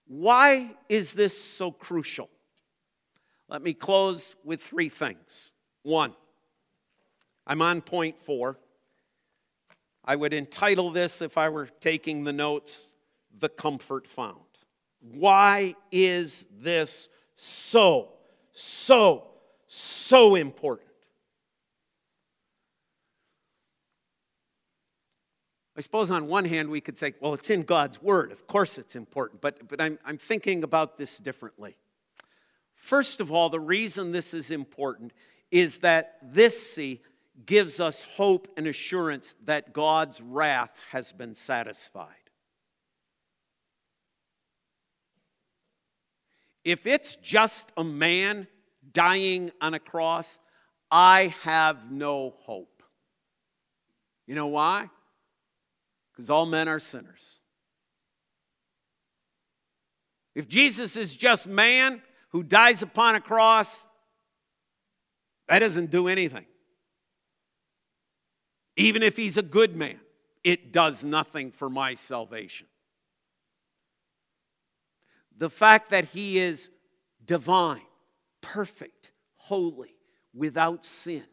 Why 0.10 0.72
is 0.90 1.14
this 1.14 1.42
so 1.42 1.72
crucial? 1.72 2.30
Let 3.48 3.62
me 3.62 3.74
close 3.76 4.36
with 4.44 4.60
three 4.60 4.90
things. 4.90 5.54
One, 5.84 6.16
I'm 7.46 7.62
on 7.62 7.82
point 7.82 8.18
four. 8.18 8.58
I 10.04 10.16
would 10.16 10.34
entitle 10.34 10.90
this, 10.90 11.22
if 11.22 11.38
I 11.38 11.50
were 11.50 11.68
taking 11.80 12.24
the 12.24 12.34
notes, 12.34 12.90
The 13.38 13.50
Comfort 13.50 14.08
Found. 14.08 14.40
Why 15.00 15.76
is 15.92 16.48
this 16.60 17.08
so, 17.36 18.10
so, 18.52 19.28
so 19.68 20.34
important? 20.34 20.89
I 25.80 25.82
suppose 25.82 26.12
on 26.12 26.28
one 26.28 26.44
hand 26.44 26.68
we 26.68 26.82
could 26.82 26.98
say, 26.98 27.14
well, 27.22 27.34
it's 27.36 27.50
in 27.50 27.64
God's 27.64 28.02
Word. 28.02 28.34
Of 28.34 28.48
course 28.48 28.78
it's 28.78 28.98
important. 28.98 29.40
But, 29.40 29.66
but 29.70 29.80
I'm, 29.80 29.98
I'm 30.04 30.18
thinking 30.18 30.62
about 30.66 30.98
this 30.98 31.18
differently. 31.18 31.78
First 32.76 33.22
of 33.22 33.32
all, 33.32 33.50
the 33.50 33.62
reason 33.62 34.12
this 34.12 34.34
is 34.34 34.52
important 34.52 35.14
is 35.52 35.78
that 35.78 36.18
this, 36.22 36.74
see, 36.74 37.00
gives 37.46 37.80
us 37.80 38.04
hope 38.04 38.50
and 38.58 38.68
assurance 38.68 39.38
that 39.46 39.72
God's 39.72 40.20
wrath 40.20 40.78
has 40.92 41.14
been 41.14 41.34
satisfied. 41.34 42.10
If 46.66 46.88
it's 46.88 47.16
just 47.16 47.72
a 47.78 47.86
man 47.86 48.48
dying 48.92 49.50
on 49.62 49.74
a 49.76 49.80
cross, 49.80 50.40
I 50.92 51.34
have 51.44 51.90
no 51.90 52.36
hope. 52.42 52.84
You 54.28 54.36
know 54.36 54.48
why? 54.48 54.90
Because 56.20 56.30
all 56.30 56.46
men 56.46 56.68
are 56.68 56.82
sinners. 56.82 57.38
If 60.36 60.50
Jesus 60.50 60.98
is 60.98 61.16
just 61.16 61.48
man 61.48 62.02
who 62.32 62.44
dies 62.44 62.82
upon 62.82 63.16
a 63.16 63.22
cross, 63.22 63.88
that 65.48 65.60
doesn't 65.60 65.92
do 65.92 66.10
anything. 66.10 66.46
Even 68.76 69.02
if 69.02 69.16
he's 69.16 69.38
a 69.38 69.42
good 69.42 69.78
man, 69.78 69.98
it 70.44 70.74
does 70.74 71.06
nothing 71.06 71.54
for 71.54 71.70
my 71.70 71.94
salvation. 71.94 72.68
The 75.38 75.50
fact 75.50 75.90
that 75.92 76.04
he 76.04 76.38
is 76.38 76.70
divine, 77.26 77.80
perfect, 78.42 79.14
holy, 79.38 79.96
without 80.34 80.84
sin, 80.84 81.24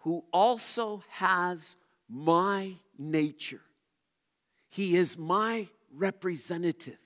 who 0.00 0.26
also 0.34 1.02
has 1.08 1.78
my 2.10 2.74
nature 2.98 3.62
he 4.70 4.96
is 4.96 5.18
my 5.18 5.68
representative. 5.92 6.98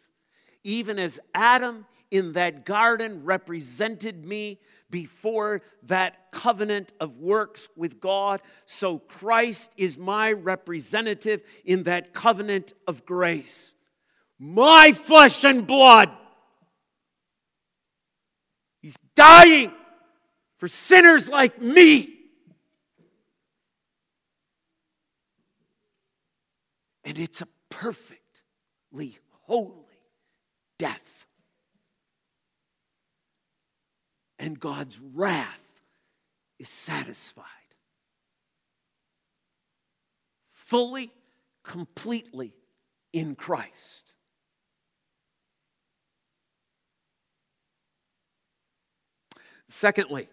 Even 0.62 0.98
as 0.98 1.18
Adam 1.34 1.86
in 2.10 2.32
that 2.32 2.64
garden 2.64 3.24
represented 3.24 4.24
me 4.24 4.60
before 4.90 5.62
that 5.82 6.30
covenant 6.30 6.92
of 7.00 7.18
works 7.18 7.68
with 7.76 8.00
God, 8.00 8.40
so 8.66 8.98
Christ 8.98 9.72
is 9.76 9.98
my 9.98 10.32
representative 10.32 11.42
in 11.64 11.82
that 11.84 12.12
covenant 12.12 12.74
of 12.86 13.04
grace. 13.04 13.74
My 14.38 14.92
flesh 14.92 15.42
and 15.44 15.66
blood. 15.66 16.10
He's 18.80 18.98
dying 19.16 19.72
for 20.58 20.68
sinners 20.68 21.28
like 21.28 21.60
me. 21.60 22.10
And 27.04 27.18
it's 27.18 27.42
a 27.42 27.48
perfectly 27.74 29.18
holy 29.42 30.00
death. 30.78 31.26
And 34.38 34.58
God's 34.58 34.98
wrath 35.00 35.80
is 36.58 36.68
satisfied. 36.68 37.44
Fully, 40.48 41.10
completely 41.62 42.54
in 43.12 43.34
Christ. 43.34 44.14
Secondly, 49.68 50.28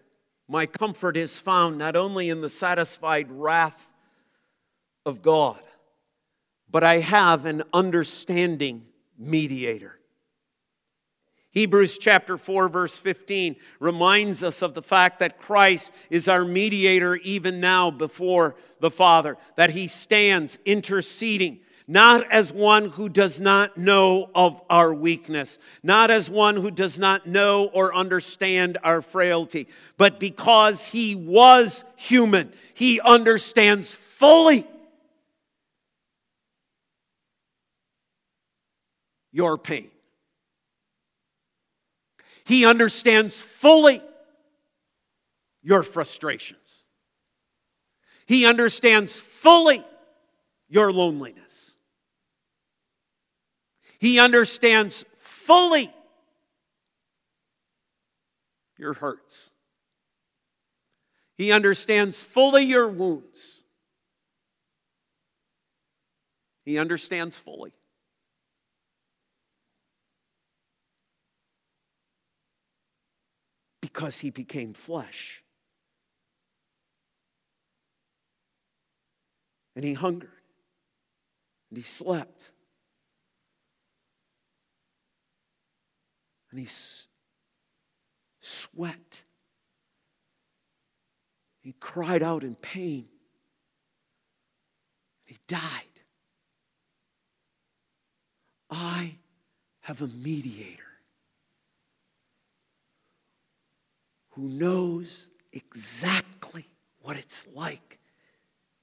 my 0.48 0.66
comfort 0.66 1.16
is 1.16 1.40
found 1.40 1.78
not 1.78 1.96
only 1.96 2.28
in 2.28 2.40
the 2.40 2.48
satisfied 2.48 3.30
wrath 3.30 3.90
of 5.04 5.22
God, 5.22 5.60
but 6.72 6.82
I 6.82 6.98
have 6.98 7.44
an 7.44 7.62
understanding 7.72 8.86
mediator. 9.18 9.98
Hebrews 11.50 11.98
chapter 11.98 12.38
4, 12.38 12.70
verse 12.70 12.98
15 12.98 13.56
reminds 13.78 14.42
us 14.42 14.62
of 14.62 14.72
the 14.72 14.80
fact 14.80 15.18
that 15.18 15.38
Christ 15.38 15.92
is 16.08 16.26
our 16.26 16.46
mediator 16.46 17.16
even 17.16 17.60
now 17.60 17.90
before 17.90 18.56
the 18.80 18.90
Father, 18.90 19.36
that 19.56 19.68
he 19.68 19.86
stands 19.86 20.58
interceding, 20.64 21.60
not 21.86 22.32
as 22.32 22.54
one 22.54 22.86
who 22.86 23.10
does 23.10 23.38
not 23.38 23.76
know 23.76 24.30
of 24.34 24.62
our 24.70 24.94
weakness, 24.94 25.58
not 25.82 26.10
as 26.10 26.30
one 26.30 26.56
who 26.56 26.70
does 26.70 26.98
not 26.98 27.26
know 27.26 27.66
or 27.74 27.94
understand 27.94 28.78
our 28.82 29.02
frailty, 29.02 29.68
but 29.98 30.18
because 30.18 30.86
he 30.86 31.14
was 31.14 31.84
human, 31.96 32.50
he 32.72 32.98
understands 32.98 33.94
fully 33.94 34.66
your 39.32 39.58
pain. 39.58 39.90
He 42.44 42.64
understands 42.64 43.40
fully 43.40 44.02
your 45.62 45.82
frustrations. 45.82 46.84
He 48.26 48.46
understands 48.46 49.18
fully 49.18 49.84
your 50.68 50.92
loneliness. 50.92 51.76
He 53.98 54.18
understands 54.18 55.04
fully 55.16 55.92
your 58.76 58.94
hurts. 58.94 59.50
He 61.36 61.52
understands 61.52 62.22
fully 62.22 62.64
your 62.64 62.88
wounds. 62.88 63.62
He 66.64 66.78
understands 66.78 67.38
fully 67.38 67.72
because 73.92 74.20
he 74.20 74.30
became 74.30 74.72
flesh. 74.72 75.42
And 79.76 79.84
he 79.84 79.92
hungered. 79.92 80.30
And 81.70 81.76
he 81.76 81.82
slept. 81.82 82.52
And 86.50 86.58
he 86.58 86.66
s- 86.66 87.06
sweat. 88.40 89.24
He 91.60 91.74
cried 91.78 92.22
out 92.22 92.44
in 92.44 92.54
pain. 92.54 93.08
And 95.26 95.36
he 95.36 95.38
died. 95.46 95.60
I 98.70 99.16
have 99.80 100.00
a 100.00 100.08
mediator 100.08 100.91
who 104.42 104.48
knows 104.48 105.28
exactly 105.52 106.66
what 107.00 107.16
it's 107.16 107.46
like 107.54 108.00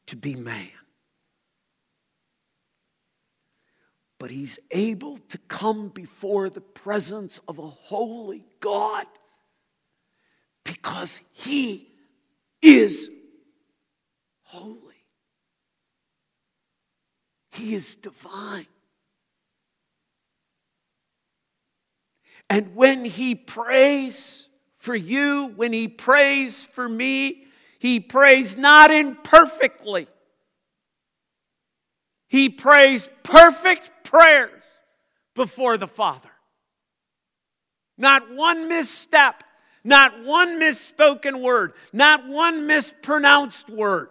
to 0.08 0.16
be 0.16 0.36
man. 0.36 0.70
but 4.20 4.30
he's 4.30 4.60
able 4.72 5.18
to 5.18 5.38
come 5.48 5.88
before 5.88 6.50
the 6.50 6.60
presence 6.60 7.40
of 7.48 7.58
a 7.58 7.68
holy 7.68 8.44
God 8.60 9.06
because 10.66 11.22
he 11.32 11.88
is 12.62 13.10
holy. 14.44 15.06
He 17.54 17.74
is 17.74 17.96
divine. 17.96 18.68
And 22.50 22.76
when 22.76 23.06
he 23.06 23.36
prays 23.36 24.49
for 24.80 24.96
you, 24.96 25.54
when 25.58 25.74
he 25.74 25.90
prays 25.90 26.64
for 26.64 26.88
me, 26.88 27.44
he 27.80 28.00
prays 28.00 28.58
not 28.58 28.92
imperfectly. 28.92 30.08
He 32.30 32.50
prays 32.50 33.10
perfect 33.24 33.92
prayers 34.04 34.82
before 35.36 35.78
the 35.78 35.88
Father. 35.88 36.30
Not 37.98 38.34
one 38.34 38.70
misstep, 38.70 39.44
not 39.84 40.24
one 40.24 40.62
misspoken 40.62 41.42
word, 41.42 41.74
not 41.92 42.26
one 42.26 42.66
mispronounced 42.66 43.70
word, 43.70 44.10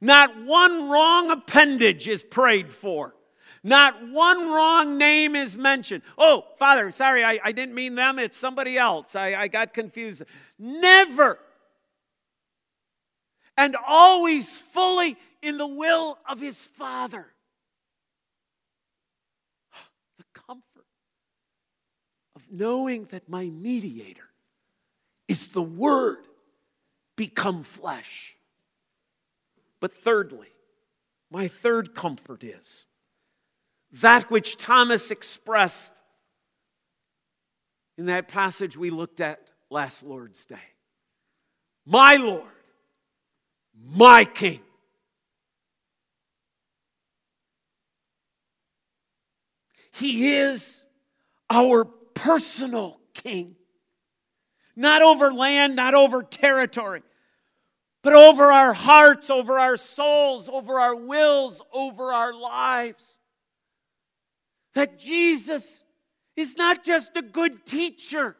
not 0.00 0.40
one 0.44 0.88
wrong 0.88 1.32
appendage 1.32 2.06
is 2.06 2.22
prayed 2.22 2.72
for. 2.72 3.14
Not 3.62 4.08
one 4.08 4.48
wrong 4.48 4.96
name 4.96 5.36
is 5.36 5.56
mentioned. 5.56 6.02
Oh, 6.16 6.44
Father, 6.58 6.90
sorry, 6.90 7.24
I, 7.24 7.38
I 7.44 7.52
didn't 7.52 7.74
mean 7.74 7.94
them. 7.94 8.18
It's 8.18 8.36
somebody 8.36 8.78
else. 8.78 9.14
I, 9.14 9.34
I 9.34 9.48
got 9.48 9.74
confused. 9.74 10.22
Never. 10.58 11.38
And 13.58 13.76
always 13.86 14.58
fully 14.58 15.18
in 15.42 15.58
the 15.58 15.66
will 15.66 16.18
of 16.26 16.40
his 16.40 16.66
Father. 16.66 17.26
The 20.16 20.24
comfort 20.32 20.86
of 22.36 22.50
knowing 22.50 23.04
that 23.06 23.28
my 23.28 23.44
mediator 23.44 24.30
is 25.28 25.48
the 25.48 25.62
Word 25.62 26.24
become 27.16 27.62
flesh. 27.62 28.36
But 29.80 29.94
thirdly, 29.94 30.48
my 31.30 31.48
third 31.48 31.94
comfort 31.94 32.42
is 32.42 32.86
that 33.92 34.30
which 34.30 34.56
Thomas 34.56 35.10
expressed 35.10 35.92
in 37.98 38.06
that 38.06 38.28
passage 38.28 38.76
we 38.76 38.90
looked 38.90 39.20
at 39.20 39.40
last 39.68 40.04
Lord's 40.04 40.44
Day. 40.44 40.56
My 41.84 42.16
Lord, 42.16 42.44
my 43.84 44.24
King. 44.24 44.60
He 49.92 50.32
is 50.32 50.86
our 51.50 51.84
personal 51.84 52.98
King. 53.12 53.56
Not 54.76 55.02
over 55.02 55.32
land, 55.32 55.76
not 55.76 55.94
over 55.94 56.22
territory, 56.22 57.02
but 58.02 58.14
over 58.14 58.50
our 58.50 58.72
hearts, 58.72 59.28
over 59.28 59.58
our 59.58 59.76
souls, 59.76 60.48
over 60.48 60.80
our 60.80 60.94
wills, 60.94 61.60
over 61.72 62.12
our 62.12 62.32
lives 62.32 63.18
that 64.74 64.98
Jesus 64.98 65.84
is 66.36 66.56
not 66.56 66.84
just 66.84 67.16
a 67.16 67.22
good 67.22 67.66
teacher, 67.66 68.36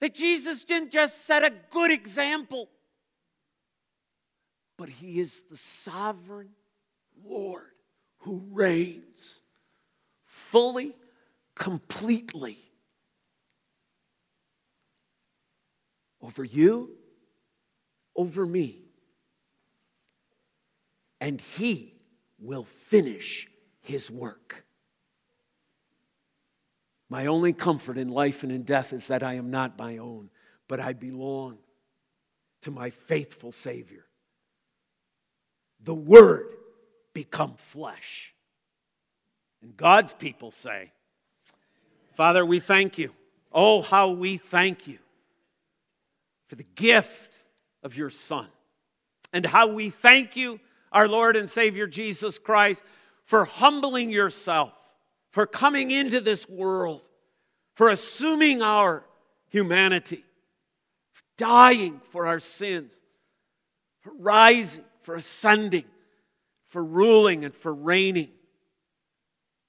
that 0.00 0.14
Jesus 0.14 0.64
didn't 0.64 0.90
just 0.90 1.24
set 1.24 1.44
a 1.44 1.52
good 1.70 1.90
example, 1.90 2.68
but 4.76 4.88
he 4.88 5.20
is 5.20 5.44
the 5.48 5.56
sovereign 5.56 6.50
Lord 7.24 7.70
who 8.18 8.44
reigns 8.50 9.42
fully, 10.24 10.94
completely 11.54 12.58
over 16.20 16.44
you, 16.44 16.90
over 18.14 18.46
me. 18.46 18.78
And 21.20 21.40
he 21.40 21.94
will 22.38 22.64
finish 22.64 23.48
his 23.82 24.10
work. 24.10 24.64
My 27.10 27.26
only 27.26 27.52
comfort 27.52 27.98
in 27.98 28.08
life 28.08 28.42
and 28.42 28.50
in 28.50 28.62
death 28.62 28.92
is 28.92 29.08
that 29.08 29.22
I 29.22 29.34
am 29.34 29.50
not 29.50 29.78
my 29.78 29.98
own, 29.98 30.30
but 30.66 30.80
I 30.80 30.94
belong 30.94 31.58
to 32.62 32.70
my 32.70 32.88
faithful 32.88 33.52
Savior. 33.52 34.06
The 35.82 35.94
Word 35.94 36.46
become 37.12 37.54
flesh. 37.56 38.34
And 39.60 39.76
God's 39.76 40.14
people 40.14 40.50
say, 40.50 40.92
Father, 42.14 42.46
we 42.46 42.60
thank 42.60 42.98
you. 42.98 43.12
Oh, 43.52 43.82
how 43.82 44.12
we 44.12 44.38
thank 44.38 44.86
you 44.86 44.98
for 46.46 46.54
the 46.54 46.66
gift 46.74 47.42
of 47.82 47.96
your 47.96 48.10
Son. 48.10 48.48
And 49.32 49.44
how 49.44 49.74
we 49.74 49.90
thank 49.90 50.36
you, 50.36 50.60
our 50.92 51.08
Lord 51.08 51.36
and 51.36 51.48
Savior 51.50 51.86
Jesus 51.86 52.38
Christ 52.38 52.82
for 53.24 53.44
humbling 53.44 54.10
yourself, 54.10 54.72
for 55.30 55.46
coming 55.46 55.90
into 55.90 56.20
this 56.20 56.48
world, 56.48 57.04
for 57.74 57.88
assuming 57.88 58.62
our 58.62 59.04
humanity, 59.48 60.24
for 61.12 61.22
dying 61.38 62.00
for 62.04 62.26
our 62.26 62.40
sins, 62.40 63.00
for 64.00 64.12
rising, 64.18 64.84
for 65.00 65.14
ascending, 65.14 65.84
for 66.64 66.84
ruling 66.84 67.44
and 67.44 67.54
for 67.54 67.72
reigning, 67.72 68.30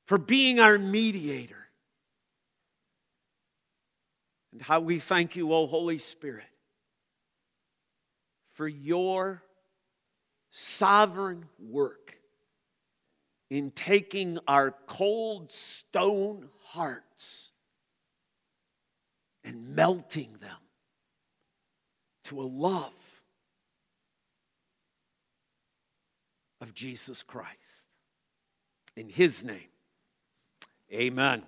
for 0.05 0.17
being 0.17 0.59
our 0.59 0.77
mediator. 0.77 1.67
And 4.51 4.61
how 4.61 4.81
we 4.81 4.99
thank 4.99 5.35
you, 5.35 5.51
O 5.51 5.65
Holy 5.65 5.97
Spirit, 5.97 6.45
for 8.53 8.67
your 8.67 9.43
sovereign 10.51 11.45
work 11.57 12.19
in 13.53 13.69
taking 13.69 14.39
our 14.47 14.71
cold 14.87 15.51
stone 15.51 16.49
hearts 16.63 17.51
and 19.43 19.75
melting 19.75 20.33
them 20.41 20.57
to 22.23 22.41
a 22.41 22.47
love 22.49 23.21
of 26.61 26.73
Jesus 26.73 27.21
Christ. 27.21 27.89
In 28.95 29.07
His 29.07 29.43
name, 29.43 29.69
amen. 30.91 31.41